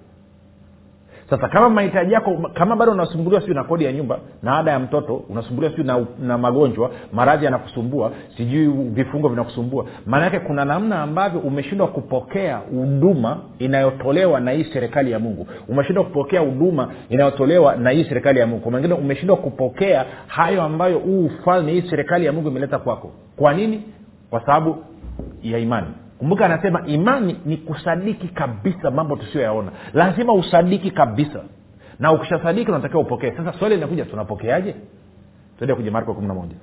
sasa 1.31 1.49
kama 1.49 1.69
mahitaji 1.71 2.12
yako 2.12 2.50
kama 2.54 2.76
bado 2.76 2.93
unasumbuliwa 2.93 3.43
siu 3.43 3.54
na 3.54 3.64
kodi 3.64 3.85
ya 3.85 3.93
nyumba 3.93 4.19
na 4.43 4.59
ada 4.59 4.71
ya 4.71 4.78
mtoto 4.78 5.16
unasumbuliwa 5.16 5.75
siu 5.75 5.85
na, 5.85 6.07
na 6.21 6.38
magonjwa 6.38 6.90
maradhi 7.12 7.45
yanakusumbua 7.45 8.12
sijui 8.37 8.66
vifungo 8.69 9.28
vinakusumbua 9.28 9.87
maana 10.07 10.25
yake 10.25 10.38
kuna 10.40 10.64
namna 10.64 11.02
ambavyo 11.02 11.40
umeshindwa 11.40 11.88
kupokea 11.88 12.57
huduma 12.57 13.38
inayotolewa 13.59 14.40
na 14.40 14.50
hii 14.50 14.64
serikali 14.73 15.11
ya 15.11 15.19
mungu. 15.19 15.47
Umeshindwa 15.69 16.04
kupokea 16.04 16.40
huduma 16.40 16.88
inayotolewa 17.09 17.76
na 17.76 17.90
hii 17.90 18.04
serikali 18.04 18.38
ya 18.40 18.47
mungu. 18.47 18.62
Kwa 18.62 18.73
mengine 18.73 18.95
umeshindwa 18.95 19.37
kupokea 19.37 20.04
hayo 20.26 20.62
ambayo 20.62 20.99
huu 20.99 21.26
ufalme 21.26 21.73
hii 21.73 21.83
serikali 21.90 22.26
ya 22.26 22.33
mungu 22.33 22.49
imeleta 22.49 22.78
kwako. 22.78 23.12
Kwa 23.37 23.54
nini? 23.54 23.83
Kwa 24.31 24.40
sababu 24.40 24.76
ya 25.43 25.59
imani 25.59 25.87
kumbuka 26.25 26.45
anasema 26.47 26.87
imani 26.87 27.40
ni 27.45 27.57
kusadiki 27.57 28.28
kabisa 28.28 28.90
mambo 28.90 29.16
tusiyoyaona. 29.16 29.73
Lazima 29.95 30.33
usadiki 30.33 30.90
kabisa. 30.90 31.45
Na 31.99 32.12
ukishasadiki 32.12 32.71
unatakiwa 32.71 33.02
upokee. 33.02 33.31
Sasa 33.37 33.52
swali 33.59 33.75
linakuja 33.75 34.04
tunapokeaje? 34.04 34.75
Tuende 35.59 35.75
kwenye 35.75 35.90
marko 35.90 36.14
kumi 36.14 36.28
na 36.28 36.35
moja. 36.35 36.54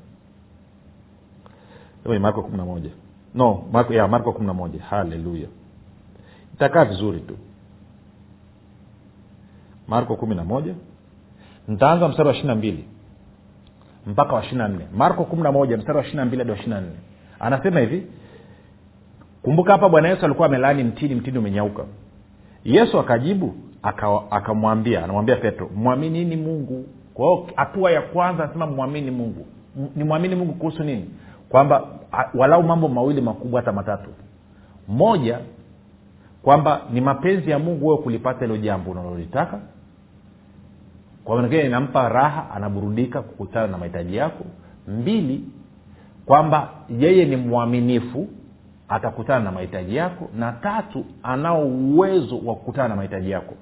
Kwenye 2.04 2.20
marko 2.20 2.42
kumi 2.44 2.58
na 2.58 2.66
moja. 2.66 2.90
No 3.36 3.64
marko, 3.72 3.94
ya 3.94 4.08
marko 4.08 4.34
kumi 4.34 4.48
na 4.48 4.54
moja. 4.54 4.84
Haleluya. 4.84 5.48
Itakaa 6.54 6.86
vizuri 6.86 7.20
tu. 7.20 7.38
Marko 9.88 10.16
kumi 10.16 10.36
na 10.36 10.44
moja. 10.44 10.74
Ntaanza 11.68 12.08
mstari 12.08 12.28
wa 12.28 12.34
ishiri 12.34 12.48
na 12.48 12.56
mbili 12.56 12.86
mpaka 14.08 14.34
wa 14.36 14.42
ishiri 14.42 14.58
na 14.58 14.68
nne. 14.68 14.88
Marko 14.98 15.24
kumi 15.26 15.44
na 15.44 15.52
moja 15.52 15.78
mstari 15.78 15.98
wa 15.98 16.04
ishiri 16.04 16.18
na 16.18 16.26
mbili 16.26 16.40
hadi 16.40 16.52
wa 16.52 16.58
ishiri 16.58 16.72
na 16.74 16.82
nne. 16.82 16.96
Anasema 17.40 17.80
hivi 17.80 18.08
kumbuka 19.44 19.72
hapa 19.72 19.90
bwana 19.90 20.10
yesu 20.10 20.26
alikuwa 20.26 20.48
amelaani 20.48 20.84
mtini 20.84 21.16
mtini 21.16 21.38
umenyauka. 21.38 21.84
Yesu 22.64 23.00
akajibu 23.00 23.56
akamwambia 24.32 24.98
aka 24.98 25.04
anamwambia 25.06 25.36
petro 25.36 25.70
mwaminini 25.76 26.36
mungu. 26.36 26.86
Kwa 27.14 27.26
hiyo 27.26 27.48
hatua 27.56 27.92
ya 27.92 28.02
kwanza 28.02 28.44
anasema 28.44 28.68
mwamini 28.68 29.12
mungu. 29.12 29.46
Ni 29.96 30.04
mwamini 30.04 30.36
mungu 30.36 30.54
kuhusu 30.54 30.84
nini? 30.84 31.10
Kwamba 31.50 31.88
walau 32.34 32.64
mambo 32.64 32.88
mawili 32.88 33.22
makubwa 33.22 33.60
hata 33.62 33.72
matatu. 33.72 34.10
Moja 34.88 35.40
kwamba 36.44 36.82
ni 36.92 37.02
mapenzi 37.02 37.52
ya 37.52 37.60
mungu 37.60 37.88
wewe 37.88 38.02
kulipata 38.02 38.40
hilo 38.46 38.58
jambo 38.58 38.92
unalolitaka. 38.92 39.60
Kwa 41.24 41.36
manakile 41.36 41.66
inampa 41.66 42.10
raha 42.10 42.52
anaburudika 42.52 43.22
kukutana 43.22 43.68
na 43.68 43.78
mahitaji 43.78 44.16
yako. 44.16 44.46
Mbili 44.88 45.44
kwamba 46.26 46.70
yeye 47.00 47.26
ni 47.26 47.36
mwaminifu 47.36 48.28
atakutana 48.92 49.40
na 49.40 49.52
mahitaji 49.52 49.96
yako 49.96 50.30
na 50.36 50.52
tatu 50.52 51.06
anao 51.24 51.66
uwezo 51.68 52.36
wa 52.46 52.56
kukutana 52.56 52.88
na 52.88 52.96
mahitaji 52.96 53.32
yako. 53.32 53.54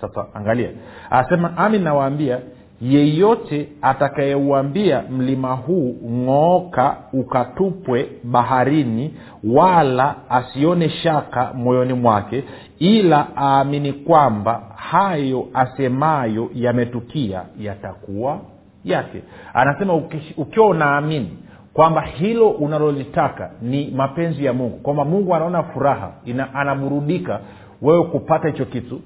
Sasa 0.00 0.26
angalia. 0.34 0.70
Anasema 1.10 1.56
ami 1.56 1.78
nawaambia 1.78 2.38
yeyote 2.80 3.68
atakayeuambia 3.82 5.02
mlima 5.10 5.52
huu 5.54 5.96
ng'ooka 6.10 6.96
ukatupwe 7.12 8.08
baharini 8.24 9.14
wala 9.44 10.14
asione 10.30 10.88
shaka 10.88 11.52
moyoni 11.54 11.92
mwake 11.92 12.44
ila 12.78 13.26
aamini 13.36 13.92
kwamba 13.92 14.62
hayo 14.76 15.46
asemayo 15.54 16.50
yametukia 16.54 17.42
yatakuwa 17.60 18.38
yake. 18.84 19.22
Anasema 19.54 19.94
ukiwa 20.36 20.66
unaamini 20.66 21.38
kwamba 21.76 22.00
hilo 22.00 22.48
unalolitaka 22.50 23.50
ni 23.62 23.90
mapenzi 23.96 24.44
ya 24.44 24.52
mungu. 24.52 24.76
Kwamba 24.76 25.04
mungu 25.04 25.34
anaona 25.34 25.62
furaha 25.62 26.12
ina, 26.24 26.54
anaburudika 26.54 27.40
wewe 27.82 28.04
kupata 28.04 28.48
hicho 28.48 28.64
kitu 28.64 29.00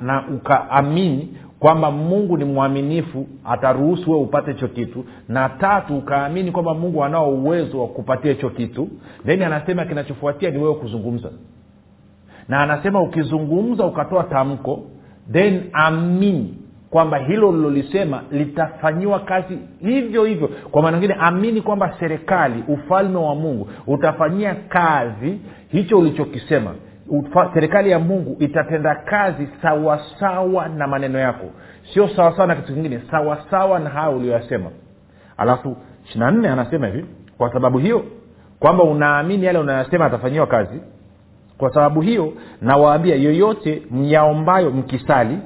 na 0.00 0.24
ukaamini 0.28 1.34
kwamba 1.58 1.90
mungu 1.90 2.36
ni 2.36 2.44
mwaminifu 2.44 3.26
ataruhusu 3.44 4.10
wewe 4.10 4.22
upate 4.22 4.52
hicho 4.52 4.68
kitu 4.68 5.04
na 5.28 5.48
tatu 5.48 5.96
ukaamini 5.98 6.52
kwamba 6.52 6.74
mungu 6.74 7.04
anao 7.04 7.30
uwezo 7.30 7.80
wa 7.80 7.88
kupatia 7.88 8.32
hicho 8.32 8.50
kitu 8.50 8.88
then 9.26 9.42
anasema 9.42 9.84
kinachofuatia 9.84 10.50
ni 10.50 10.58
wewe 10.58 10.74
kuzungumza. 10.74 11.30
Na 12.48 12.60
anasema 12.60 13.02
ukizungumza 13.02 13.84
ukatoa 13.86 14.24
tamko 14.24 14.82
then 15.32 15.62
amini 15.72 16.54
kwamba 16.96 17.18
hilo 17.18 17.52
lilolisema 17.52 18.22
litafanyiwa 18.30 19.20
kazi 19.20 19.58
hivyo 19.80 20.24
hivyo. 20.24 20.48
Kwa 20.70 20.82
maana 20.82 20.98
ngine 20.98 21.16
amini 21.20 21.60
kwamba 21.62 21.94
serikali 22.00 22.64
ufalme 22.68 23.18
wa 23.18 23.34
mungu 23.34 23.68
utafanyia 23.86 24.54
kazi 24.68 25.40
hicho 25.68 25.98
ulichokisema. 25.98 26.74
Serikali 27.54 27.90
ya 27.90 27.98
mungu 27.98 28.36
itatenda 28.40 28.94
kazi 28.94 29.48
sawasawa 29.62 30.68
na 30.68 30.86
maneno 30.86 31.18
yako. 31.18 31.44
Sio 31.94 32.08
sawasawa 32.08 32.46
na 32.46 32.54
kitu 32.56 32.74
kingine 32.74 33.00
sawasawa 33.10 33.78
na 33.78 33.90
hayo 33.90 34.16
ulioyasema 34.16 34.70
alafu 35.36 35.76
ishina 36.04 36.30
nne 36.30 36.48
anasema 36.48 36.86
hivi 36.86 37.04
kwa 37.38 37.52
sababu 37.52 37.78
hiyo 37.78 38.04
kwamba 38.60 38.84
unaamini 38.84 39.46
yale 39.46 39.58
unayasema 39.58 40.04
atafanyiwa 40.04 40.46
kazi. 40.46 40.80
Kwa 41.58 41.74
sababu 41.74 42.00
hiyo 42.00 42.32
nawaambia 42.62 43.16
yoyote 43.16 43.82
myaombayo 43.90 44.70
mkisali 44.70 45.38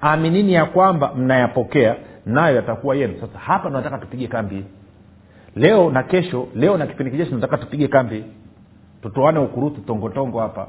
aminini 0.00 0.52
ya 0.52 0.64
kwamba 0.64 1.14
mnayapokea 1.14 1.96
nayo 2.26 2.56
yatakuwa 2.56 2.96
yenu. 2.96 3.14
Sasa 3.20 3.38
hapa 3.38 3.68
tunataka 3.68 3.98
tupige 3.98 4.26
kambi. 4.26 4.64
Leo 5.56 5.90
na 5.90 6.02
kesho 6.02 6.48
leo 6.54 6.76
na 6.76 6.86
kipindi 6.86 7.10
kijeshi 7.10 7.34
nataka 7.34 7.56
tupige 7.58 7.88
kambi. 7.88 8.24
Tutoane 9.02 9.38
ukurutu 9.38 9.80
tongotongo 9.80 10.40
hapa. 10.40 10.66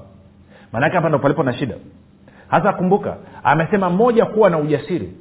Maanake 0.72 0.96
hapa 0.96 1.10
ndo 1.10 1.20
palipo 1.20 1.44
na 1.44 1.54
shida. 1.54 1.76
Hasa 2.48 2.74
kumbuka 2.74 3.18
amesema 3.44 3.90
moja 3.90 4.26
kuwa 4.26 4.50
na 4.50 4.58
ujasiri 4.60 5.14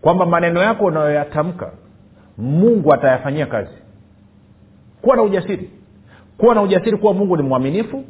kwamba 0.00 0.26
maneno 0.26 0.62
yako 0.62 0.84
unayoyatamka 0.84 1.70
mungu 2.38 2.92
atayafanyia 2.94 3.46
kazi. 3.46 3.74
Kuwa 5.02 5.16
na 5.16 5.22
ujasiri. 5.22 5.70
Kuwa 6.38 6.54
na 6.54 6.62
ujasiri 6.62 6.96
kuwa 6.96 7.14
mungu 7.14 7.36
ni 7.36 7.42
mwaminifu 7.42 8.04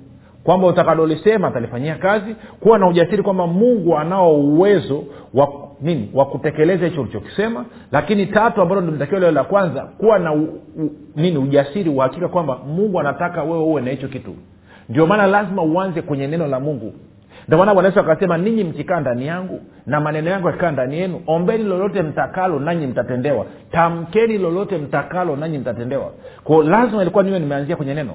kwamba 0.44 0.66
utakalolisema 0.66 1.48
atalifanyia 1.48 1.94
kazi 1.94 2.36
kuwa 2.60 2.78
na 2.78 2.88
ujasiri 2.88 3.22
kwamba 3.22 3.46
mungu 3.46 3.98
anao 3.98 4.34
uwezo 4.40 5.04
wa 5.34 5.48
nini 5.80 6.10
wa 6.14 6.24
kutekeleza 6.26 6.86
hicho 6.86 7.00
ulichokisema. 7.02 7.64
Lakini 7.92 8.26
tatu 8.26 8.62
ambalo 8.62 8.80
limetakiwa 8.80 9.20
leo 9.20 9.30
la 9.30 9.44
kwanza 9.44 9.80
kuwa 9.82 10.18
na 10.18 10.32
u, 10.32 10.42
u, 10.42 10.90
nini 11.16 11.38
ujasiri 11.38 11.90
uhakika 11.90 12.28
kwamba 12.28 12.58
mungu 12.66 13.00
anataka 13.00 13.42
wewe 13.42 13.58
uwe 13.64 13.82
na 13.82 13.90
hicho 13.90 14.08
kitu. 14.08 14.34
Ndio 14.88 15.06
maana 15.06 15.26
lazima 15.26 15.62
uanze 15.62 16.02
kwenye 16.02 16.26
neno 16.26 16.46
la 16.46 16.60
mungu. 16.60 16.92
Ndio 17.46 17.58
maana 17.58 17.74
bwana 17.74 17.88
yesu 17.88 18.00
akasema 18.00 18.38
ninyi 18.38 18.64
mkikaa 18.64 19.00
ndani 19.00 19.26
yangu 19.26 19.60
na 19.86 20.00
maneno 20.00 20.30
yangu 20.30 20.46
yakikaa 20.46 20.70
ndani 20.70 20.98
yenu 20.98 21.20
ombeni 21.26 21.64
lolote 21.64 22.02
mtakalo 22.02 22.60
nanyi 22.60 22.86
mtatendewa. 22.86 23.46
Tamkeni 23.72 24.38
lolote 24.38 24.78
mtakalo 24.78 25.36
nanyi 25.36 25.58
mtatendewa. 25.58 26.10
Kwao 26.44 26.62
lazima 26.62 27.02
ilikuwa 27.02 27.24
niwe 27.24 27.38
nimeanzia 27.38 27.76
kwenye 27.76 27.94
neno 27.94 28.14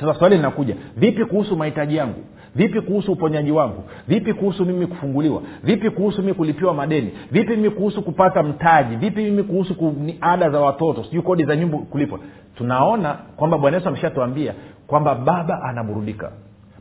sasa 0.00 0.14
swali 0.14 0.36
linakuja 0.36 0.76
vipi 0.96 1.24
kuhusu 1.24 1.56
mahitaji 1.56 1.96
yangu? 1.96 2.20
Vipi 2.54 2.80
kuhusu 2.80 3.12
uponyaji 3.12 3.52
wangu? 3.52 3.84
Vipi 4.08 4.32
kuhusu 4.34 4.64
mimi 4.64 4.86
kufunguliwa? 4.86 5.42
Vipi 5.62 5.90
kuhusu 5.90 6.20
mimi 6.22 6.34
kulipiwa 6.34 6.74
madeni? 6.74 7.10
Vipi 7.30 7.50
mimi 7.56 7.70
kuhusu 7.70 8.02
kupata 8.02 8.42
mtaji? 8.42 8.96
Vipi 8.96 9.22
mimi 9.22 9.42
kuhusu 9.42 9.74
ku, 9.74 9.94
ada 10.20 10.50
za 10.50 10.60
watoto? 10.60 11.04
Sijui 11.04 11.22
kodi 11.22 11.44
za 11.44 11.56
nyumba 11.56 11.78
kulipwa. 11.78 12.18
Tunaona 12.54 13.14
kwamba 13.36 13.58
bwana 13.58 13.76
yesu 13.76 13.88
ameshatuambia 13.88 14.54
kwamba 14.86 15.14
baba 15.14 15.62
anaburudika. 15.62 16.32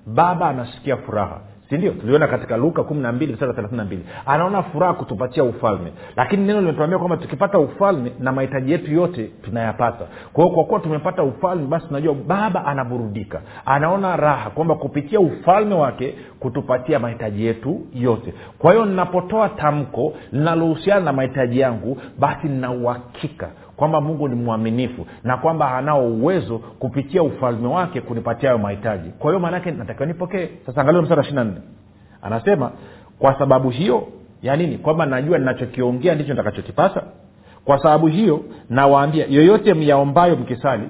Baba 0.05 0.49
anasikia 0.49 0.97
furaha 0.97 1.39
sindio? 1.71 1.91
Tuliona 1.91 2.27
katika 2.27 2.57
luka 2.57 2.83
kumi 2.83 3.01
na 3.01 3.11
mbili 3.11 3.33
mstari 3.33 3.53
thelathini 3.53 3.77
na 3.77 3.85
mbili. 3.85 4.05
Anaona 4.25 4.63
furaha 4.63 4.93
kutupatia 4.93 5.43
ufalme. 5.43 5.93
Lakini 6.15 6.45
neno 6.45 6.59
limetuambia 6.61 6.97
kwamba 6.99 7.17
tukipata 7.17 7.59
ufalme 7.59 8.11
na 8.19 8.31
mahitaji 8.31 8.71
yetu 8.71 8.91
yote 8.93 9.31
tunayapata. 9.45 10.05
Kwa 10.33 10.49
kwa 10.49 10.63
kuwa 10.63 10.79
tumepata 10.79 11.23
ufalme 11.23 11.67
basi 11.67 11.87
tunajua 11.87 12.13
baba 12.13 12.65
anaburudika. 12.65 13.41
Anaona 13.65 14.15
raha 14.15 14.49
kwamba 14.49 14.75
kupitia 14.75 15.19
ufalme 15.19 15.75
wake 15.75 16.15
kutupatia 16.39 16.99
mahitaji 16.99 17.45
yetu 17.45 17.81
yote. 17.93 18.33
Kwa 18.59 18.71
hiyo 18.73 18.85
ninapotoa 18.85 19.49
tamko 19.49 20.13
linalohusiana 20.31 21.01
na 21.05 21.13
mahitaji 21.13 21.59
yangu 21.59 21.97
basi 22.19 22.47
nina 22.47 22.71
uhakika 22.71 23.49
kwamba 23.81 24.01
mungu 24.01 24.27
ni 24.27 24.35
mwaminifu 24.35 25.05
na 25.23 25.37
kwamba 25.37 25.77
anao 25.77 26.07
uwezo 26.07 26.57
kupitia 26.59 27.23
ufalme 27.23 27.67
wake 27.67 28.01
kunipatia 28.01 28.49
hayo 28.49 28.61
mahitaji. 28.61 29.09
Kwa 29.09 29.31
hiyo 29.31 29.39
maanaake 29.39 29.71
natakiwa 29.71 30.05
nipokee. 30.05 30.49
Sasa 30.65 30.81
angalia 30.81 31.01
msara 31.01 31.21
ishiri 31.21 31.35
na 31.35 31.43
nne. 31.43 31.61
Anasema 32.21 32.71
kwa 33.19 33.39
sababu 33.39 33.69
hiyo 33.69 34.07
ya 34.41 34.55
nini? 34.55 34.77
Kwamba 34.77 35.05
najua 35.05 35.37
ninachokiongea 35.37 36.15
ndicho 36.15 36.29
nitakachokipata 36.33 37.03
kwa 37.65 37.77
sababu 37.83 38.07
hiyo 38.07 38.43
nawaambia 38.69 39.25
yoyote 39.29 39.73
myaombayo 39.73 40.35
mkisali 40.35 40.89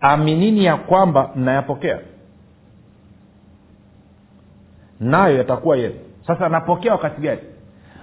aminini 0.00 0.64
ya 0.64 0.76
kwamba 0.76 1.30
mnayapokea. 1.36 1.98
Nayo 5.00 5.36
yatakuwa 5.36 5.76
yenu. 5.76 5.94
Sasa 6.26 6.48
napokea 6.48 6.92
wakati 6.92 7.20
gani 7.20 7.40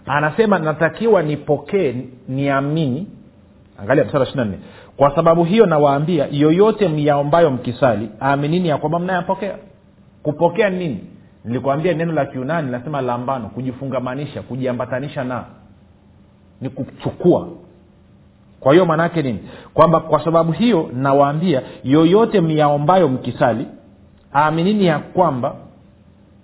anasema 0.08 0.60
natakiwa 0.60 1.22
nipokee 1.22 1.96
niamini. 2.28 3.08
Angalia 3.82 4.04
msara 4.06 4.26
ishiri 4.26 4.46
nne. 4.46 4.60
Kwa 4.98 5.16
sababu 5.16 5.44
hiyo 5.44 5.66
nawaambia 5.66 6.28
yoyote 6.32 6.88
myaombayo 6.90 7.52
mkisali 7.52 8.10
aminini 8.20 8.68
ya 8.70 8.78
kwamba 8.78 9.00
mnayapokea. 9.00 9.56
Kupokea 10.24 10.70
nini? 10.70 11.04
Nilikwambia 11.46 11.94
neno 11.94 12.14
la 12.14 12.26
kiunani 12.26 12.72
nasema 12.72 13.02
lambano 13.02 13.50
kujifungamanisha 13.50 14.42
kujiambatanisha 14.42 15.24
na 15.24 15.44
ni 16.62 16.70
kuchukua. 16.70 17.48
Kwa 18.60 18.74
hiyo 18.74 18.86
maanaake 18.86 19.22
nini? 19.22 19.40
Kwamba 19.74 20.00
kwa 20.00 20.24
sababu 20.24 20.52
hiyo 20.52 20.90
nawaambia 20.94 21.62
yoyote 21.84 22.42
myaombayo 22.42 23.08
mkisali 23.08 23.68
aminini 24.34 24.86
ya 24.86 25.00
kwamba 25.00 25.56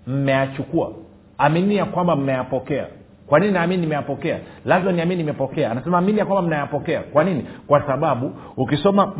mmeyachukua 0.07 0.91
aminini 1.37 1.75
ya 1.75 1.85
kwamba 1.85 2.15
mmeyapokea 2.15 2.87
kwa 3.33 3.39
nini 3.39 3.51
naamini 3.53 3.81
nimeyapokea? 3.81 4.39
Lazima 4.65 4.91
niamini 4.91 5.23
nimepokea. 5.23 5.71
Anasema 5.71 5.97
amini 5.97 6.19
ya 6.19 6.25
kwamba 6.25 6.41
mnayapokea. 6.47 7.01
Kwa 7.01 7.23
nini? 7.23 7.45
Kwa 7.67 7.87
sababu 7.87 8.31
ukisoma 8.57 9.13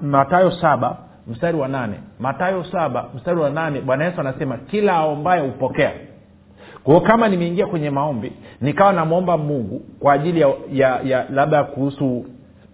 matayo 0.00 0.50
saba 0.50 0.96
mstari 1.26 1.58
wa 1.58 1.68
nane. 1.68 1.94
Matayo 2.20 2.64
saba 2.64 3.04
mstari 3.14 3.40
wa 3.40 3.50
nane 3.50 3.80
bwana 3.80 4.04
yesu 4.04 4.20
anasema 4.20 4.56
kila 4.58 4.92
aombaye 4.96 5.42
hupokea. 5.42 5.92
Kwao 6.84 7.00
kama 7.00 7.28
nimeingia 7.28 7.66
kwenye 7.66 7.90
maombi 7.90 8.32
nikawa 8.60 8.92
namwomba 8.92 9.36
mungu 9.38 9.82
kwa 10.00 10.12
ajili 10.12 10.40
ya, 10.40 10.52
ya, 10.72 11.00
ya 11.04 11.26
labda 11.30 11.64
kuhusu 11.64 12.24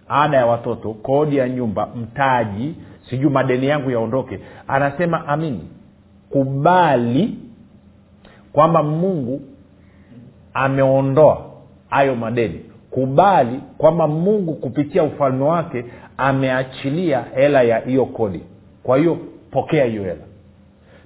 ada 0.09 0.37
ya 0.37 0.45
watoto 0.45 0.93
kodi 0.93 1.37
ya 1.37 1.49
nyumba 1.49 1.87
mtaji 1.95 2.75
sijui 3.09 3.29
madeni 3.31 3.67
yangu 3.67 3.91
yaondoke. 3.91 4.39
Anasema 4.67 5.27
amini. 5.27 5.69
Kubali 6.29 7.35
kwamba 8.53 8.83
mungu 8.83 9.41
ameondoa 10.57 11.45
hayo 11.89 12.15
madeni. 12.15 12.61
Kubali 12.89 13.59
kwamba 13.77 14.07
mungu 14.07 14.53
kupitia 14.53 15.03
ufalme 15.03 15.43
wake 15.45 15.85
ameachilia 16.17 17.25
hela 17.35 17.61
ya 17.61 17.79
hiyo 17.79 18.05
kodi. 18.05 18.41
Kwa 18.83 18.97
hiyo 18.97 19.17
pokea 19.51 19.85
hiyo 19.85 20.03
hela. 20.03 20.25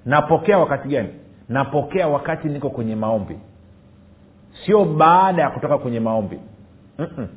Napokea 0.06 0.58
wakati 0.58 0.88
gani? 0.88 1.10
Napokea 1.50 2.08
wakati 2.08 2.48
niko 2.48 2.70
kwenye 2.70 2.96
maombi. 2.96 3.38
Sio 4.66 4.86
baada 4.86 5.42
ya 5.42 5.50
kutoka 5.50 5.78
kwenye 5.78 6.00
maombi. 6.00 6.40
Mm-mm. 7.00 7.28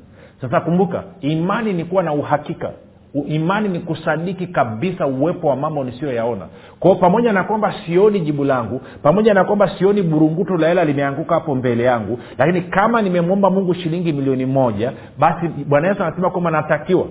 sasa 0.41 0.61
kumbuka 0.61 1.05
imani 1.21 1.73
ni 1.73 1.85
kuwa 1.85 2.03
na 2.03 2.13
uhakika 2.13 2.71
imani 3.15 3.69
ni 3.69 3.81
kusadiki 3.81 4.47
kabisa 4.47 5.07
uwepo 5.07 5.47
wa 5.49 5.57
mambo 5.57 5.85
nisiyoyaona. 5.85 6.47
Kwao 6.81 6.95
pamoja 6.95 7.33
na 7.33 7.45
kwamba 7.45 7.75
sioni 7.87 8.21
jibu 8.21 8.45
langu 8.45 8.81
pamoja 9.03 9.35
na 9.35 9.45
kwamba 9.45 9.71
sioni 9.79 10.03
burungutu 10.03 10.57
la 10.57 10.69
hela 10.69 10.85
limeanguka 10.85 11.35
hapo 11.35 11.55
mbele 11.55 11.83
yangu 11.85 12.19
lakini 12.39 12.61
kama 12.63 13.03
nimemwomba 13.03 13.51
mungu 13.51 13.75
shilingi 13.75 14.13
milioni 14.13 14.47
moja 14.47 14.93
basi 15.19 15.49
bwana 15.49 15.89
yesu 15.89 16.03
anasema 16.03 16.31
kwamba 16.31 16.51
natakiwa 16.51 17.07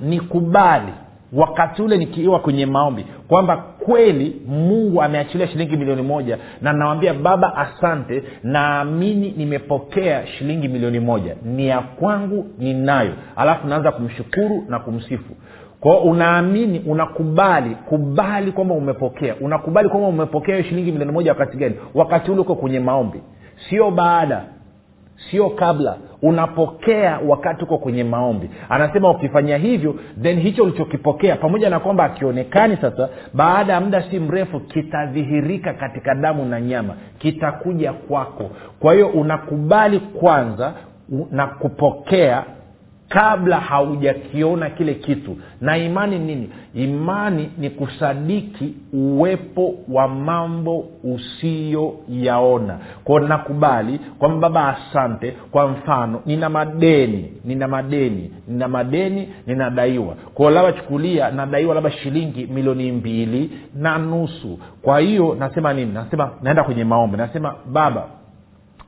nikubali 0.00 0.92
wakati 1.36 1.82
ule 1.82 1.98
nikiwa 1.98 2.40
kwenye 2.40 2.66
maombi 2.66 3.06
kwamba 3.28 3.56
kweli 3.56 4.42
mungu 4.46 5.02
ameachilia 5.02 5.48
shilingi 5.48 5.76
milioni 5.76 6.02
moja 6.02 6.38
na 6.62 6.72
nawambia 6.72 7.14
baba 7.14 7.56
asante 7.56 8.22
naamini 8.42 9.34
nimepokea 9.36 10.26
shilingi 10.26 10.68
milioni 10.68 11.00
moja. 11.00 11.36
Ni 11.44 11.66
ya 11.68 11.80
kwangu 11.80 12.46
ninayo. 12.58 13.12
Alafu 13.36 13.66
naanza 13.68 13.92
kumshukuru 13.92 14.64
na 14.68 14.78
kumsifu. 14.78 15.34
Kwao 15.80 15.98
unaamini 16.02 16.78
unakubali 16.86 17.74
kubali 17.74 18.52
kwamba 18.52 18.74
umepokea. 18.74 19.34
Unakubali 19.40 19.88
kwamba 19.88 20.08
umepokea 20.08 20.56
hiyo 20.56 20.68
shilingi 20.68 20.92
milioni 20.92 21.12
moja 21.12 21.30
wakati 21.32 21.56
gani? 21.56 21.74
Wakati 21.94 22.30
ule 22.30 22.40
uko 22.40 22.54
kwenye 22.54 22.80
maombi. 22.80 23.20
Sio 23.70 23.90
baada 23.90 24.44
sio 25.30 25.50
kabla. 25.50 25.96
Unapokea 26.22 27.20
wakati 27.28 27.64
uko 27.64 27.78
kwenye 27.78 28.04
maombi. 28.04 28.50
Anasema 28.68 29.10
ukifanya 29.10 29.56
hivyo 29.56 29.94
then 30.22 30.40
hicho 30.40 30.62
ulichokipokea 30.62 31.36
pamoja 31.36 31.70
na 31.70 31.80
kwamba 31.80 32.04
akionekani 32.04 32.76
sasa 32.80 33.08
baada 33.34 33.72
ya 33.72 33.80
muda 33.80 34.02
si 34.10 34.18
mrefu 34.18 34.60
kitadhihirika 34.60 35.74
katika 35.74 36.14
damu 36.14 36.44
na 36.44 36.60
nyama. 36.60 36.94
Kitakuja 37.18 37.92
kwako. 37.92 38.50
Kwa 38.80 38.94
hiyo 38.94 39.08
unakubali 39.08 40.00
kwanza 40.00 40.72
na 41.30 41.46
kupokea 41.46 42.44
kabla 43.08 43.60
haujakiona 43.60 44.70
kile 44.70 44.94
kitu. 44.94 45.36
Na 45.60 45.76
imani 45.78 46.18
nini? 46.18 46.50
Imani 46.74 47.50
ni 47.58 47.70
kusadiki 47.70 48.74
uwepo 48.92 49.74
wa 49.88 50.08
mambo 50.08 50.88
usiyoyaona. 51.04 52.78
Kwao 53.04 53.20
nakubali 53.20 53.98
kwamba 54.18 54.48
baba 54.48 54.76
asante. 54.76 55.30
Kwa 55.50 55.68
mfano 55.68 56.22
nina 56.26 56.48
madeni 56.48 57.32
nina 57.44 57.68
madeni 57.68 58.30
nina 58.48 58.68
madeni 58.68 59.28
ninadaiwa. 59.46 60.14
Kwao 60.34 60.50
labda 60.50 60.72
chukulia 60.72 61.30
nadaiwa 61.30 61.74
labda 61.74 61.90
shilingi 61.90 62.46
milioni 62.46 62.92
mbili 62.92 63.50
na 63.74 63.98
nusu. 63.98 64.58
Kwa 64.82 65.00
hiyo 65.00 65.36
nasema 65.38 65.72
nini? 65.72 65.92
Nasema 65.92 66.30
naenda 66.42 66.64
kwenye 66.64 66.84
maombi. 66.84 67.16
Nasema 67.16 67.54
baba 67.72 68.04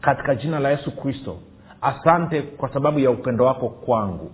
katika 0.00 0.35
jina 0.35 0.59
la 0.59 0.70
yesu 0.70 0.96
kristo 0.96 1.37
asante 1.81 2.43
kwa 2.43 2.73
sababu 2.73 2.99
ya 2.99 3.11
upendo 3.11 3.45
wako 3.45 3.69
kwangu 3.69 4.31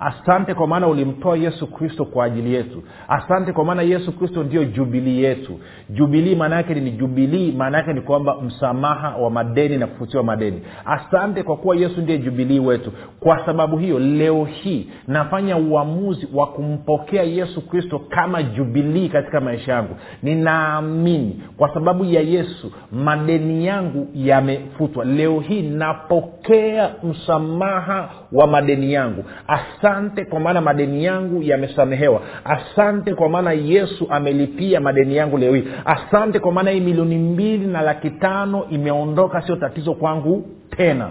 asante 0.00 0.54
kwa 0.54 0.66
maana 0.66 0.86
ulimtoa 0.88 1.36
yesu 1.36 1.66
kristo 1.66 2.04
kwa 2.04 2.24
ajili 2.24 2.54
yetu. 2.54 2.82
Asante 3.08 3.52
kwa 3.52 3.64
maana 3.64 3.82
yesu 3.82 4.12
kristo 4.12 4.42
ndio 4.44 4.64
jubilii 4.64 5.22
yetu. 5.22 5.60
Jubilii 5.90 6.34
maana 6.34 6.56
yake 6.56 6.74
ni 6.74 6.90
jubilii 6.90 7.52
maana 7.52 7.78
yake 7.78 7.92
ni 7.92 8.00
kwamba 8.00 8.36
msamaha 8.42 9.16
wa 9.16 9.30
madeni 9.30 9.76
na 9.76 9.86
kufutiwa 9.86 10.22
madeni. 10.22 10.62
Asante 10.84 11.42
kwa 11.42 11.56
kuwa 11.56 11.76
yesu 11.76 12.00
ndiye 12.00 12.18
jubilii 12.18 12.58
wetu. 12.60 12.92
Kwa 13.20 13.46
sababu 13.46 13.76
hiyo 13.78 13.98
leo 13.98 14.44
hii 14.44 14.86
nafanya 15.08 15.56
uamuzi 15.56 16.28
wa 16.34 16.46
kumpokea 16.46 17.22
yesu 17.22 17.68
kristo 17.68 17.98
kama 17.98 18.42
jubilii 18.42 19.08
katika 19.08 19.40
maisha 19.40 19.72
yangu. 19.72 19.96
Ninaamini 20.22 21.42
kwa 21.56 21.74
sababu 21.74 22.04
ya 22.04 22.20
yesu 22.20 22.72
madeni 22.92 23.66
yangu 23.66 24.08
yamefutwa. 24.14 25.04
Leo 25.04 25.40
hii 25.40 25.62
napokea 25.62 26.90
msamaha 27.02 28.10
wa 28.32 28.46
madeni 28.46 28.92
yangu. 28.92 29.24
Asante 29.48 29.85
kwa 30.24 30.40
maana 30.40 30.60
madeni 30.60 31.04
yangu 31.04 31.42
yamesamehewa. 31.42 32.20
Asante 32.44 33.14
kwa 33.14 33.28
maana 33.28 33.52
yesu 33.52 34.06
amelipia 34.10 34.80
madeni 34.80 35.16
yangu 35.16 35.38
leo 35.38 35.54
hii. 35.54 35.64
Asante 35.84 36.38
kwa 36.38 36.52
maana 36.52 36.70
hii 36.70 36.80
milioni 36.80 37.18
mbili 37.18 37.66
na 37.66 37.80
laki 37.80 38.10
tano 38.10 38.66
imeondoka 38.70 39.42
sio 39.42 39.56
tatizo 39.56 39.94
kwangu 39.94 40.46
tena 40.76 41.10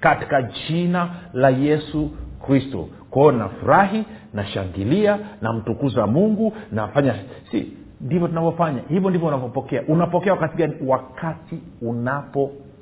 katika 0.00 0.42
jina 0.42 1.08
la 1.32 1.50
yesu 1.50 2.10
kristo. 2.46 2.88
Kwao 3.10 3.32
nafurahi 3.32 4.04
nashangilia 4.34 5.18
namtukuza 5.42 6.06
mungu 6.06 6.52
nafanya 6.72 7.14
si 7.50 7.72
ndivyo 8.00 8.28
tunavyofanya. 8.28 8.80
Hivyo 8.88 9.10
ndivyo 9.10 9.28
unavyopokea. 9.28 9.82
Unapokea 9.88 10.32
wakati 10.32 10.56
gani? 10.56 10.74
Wakati 10.86 11.58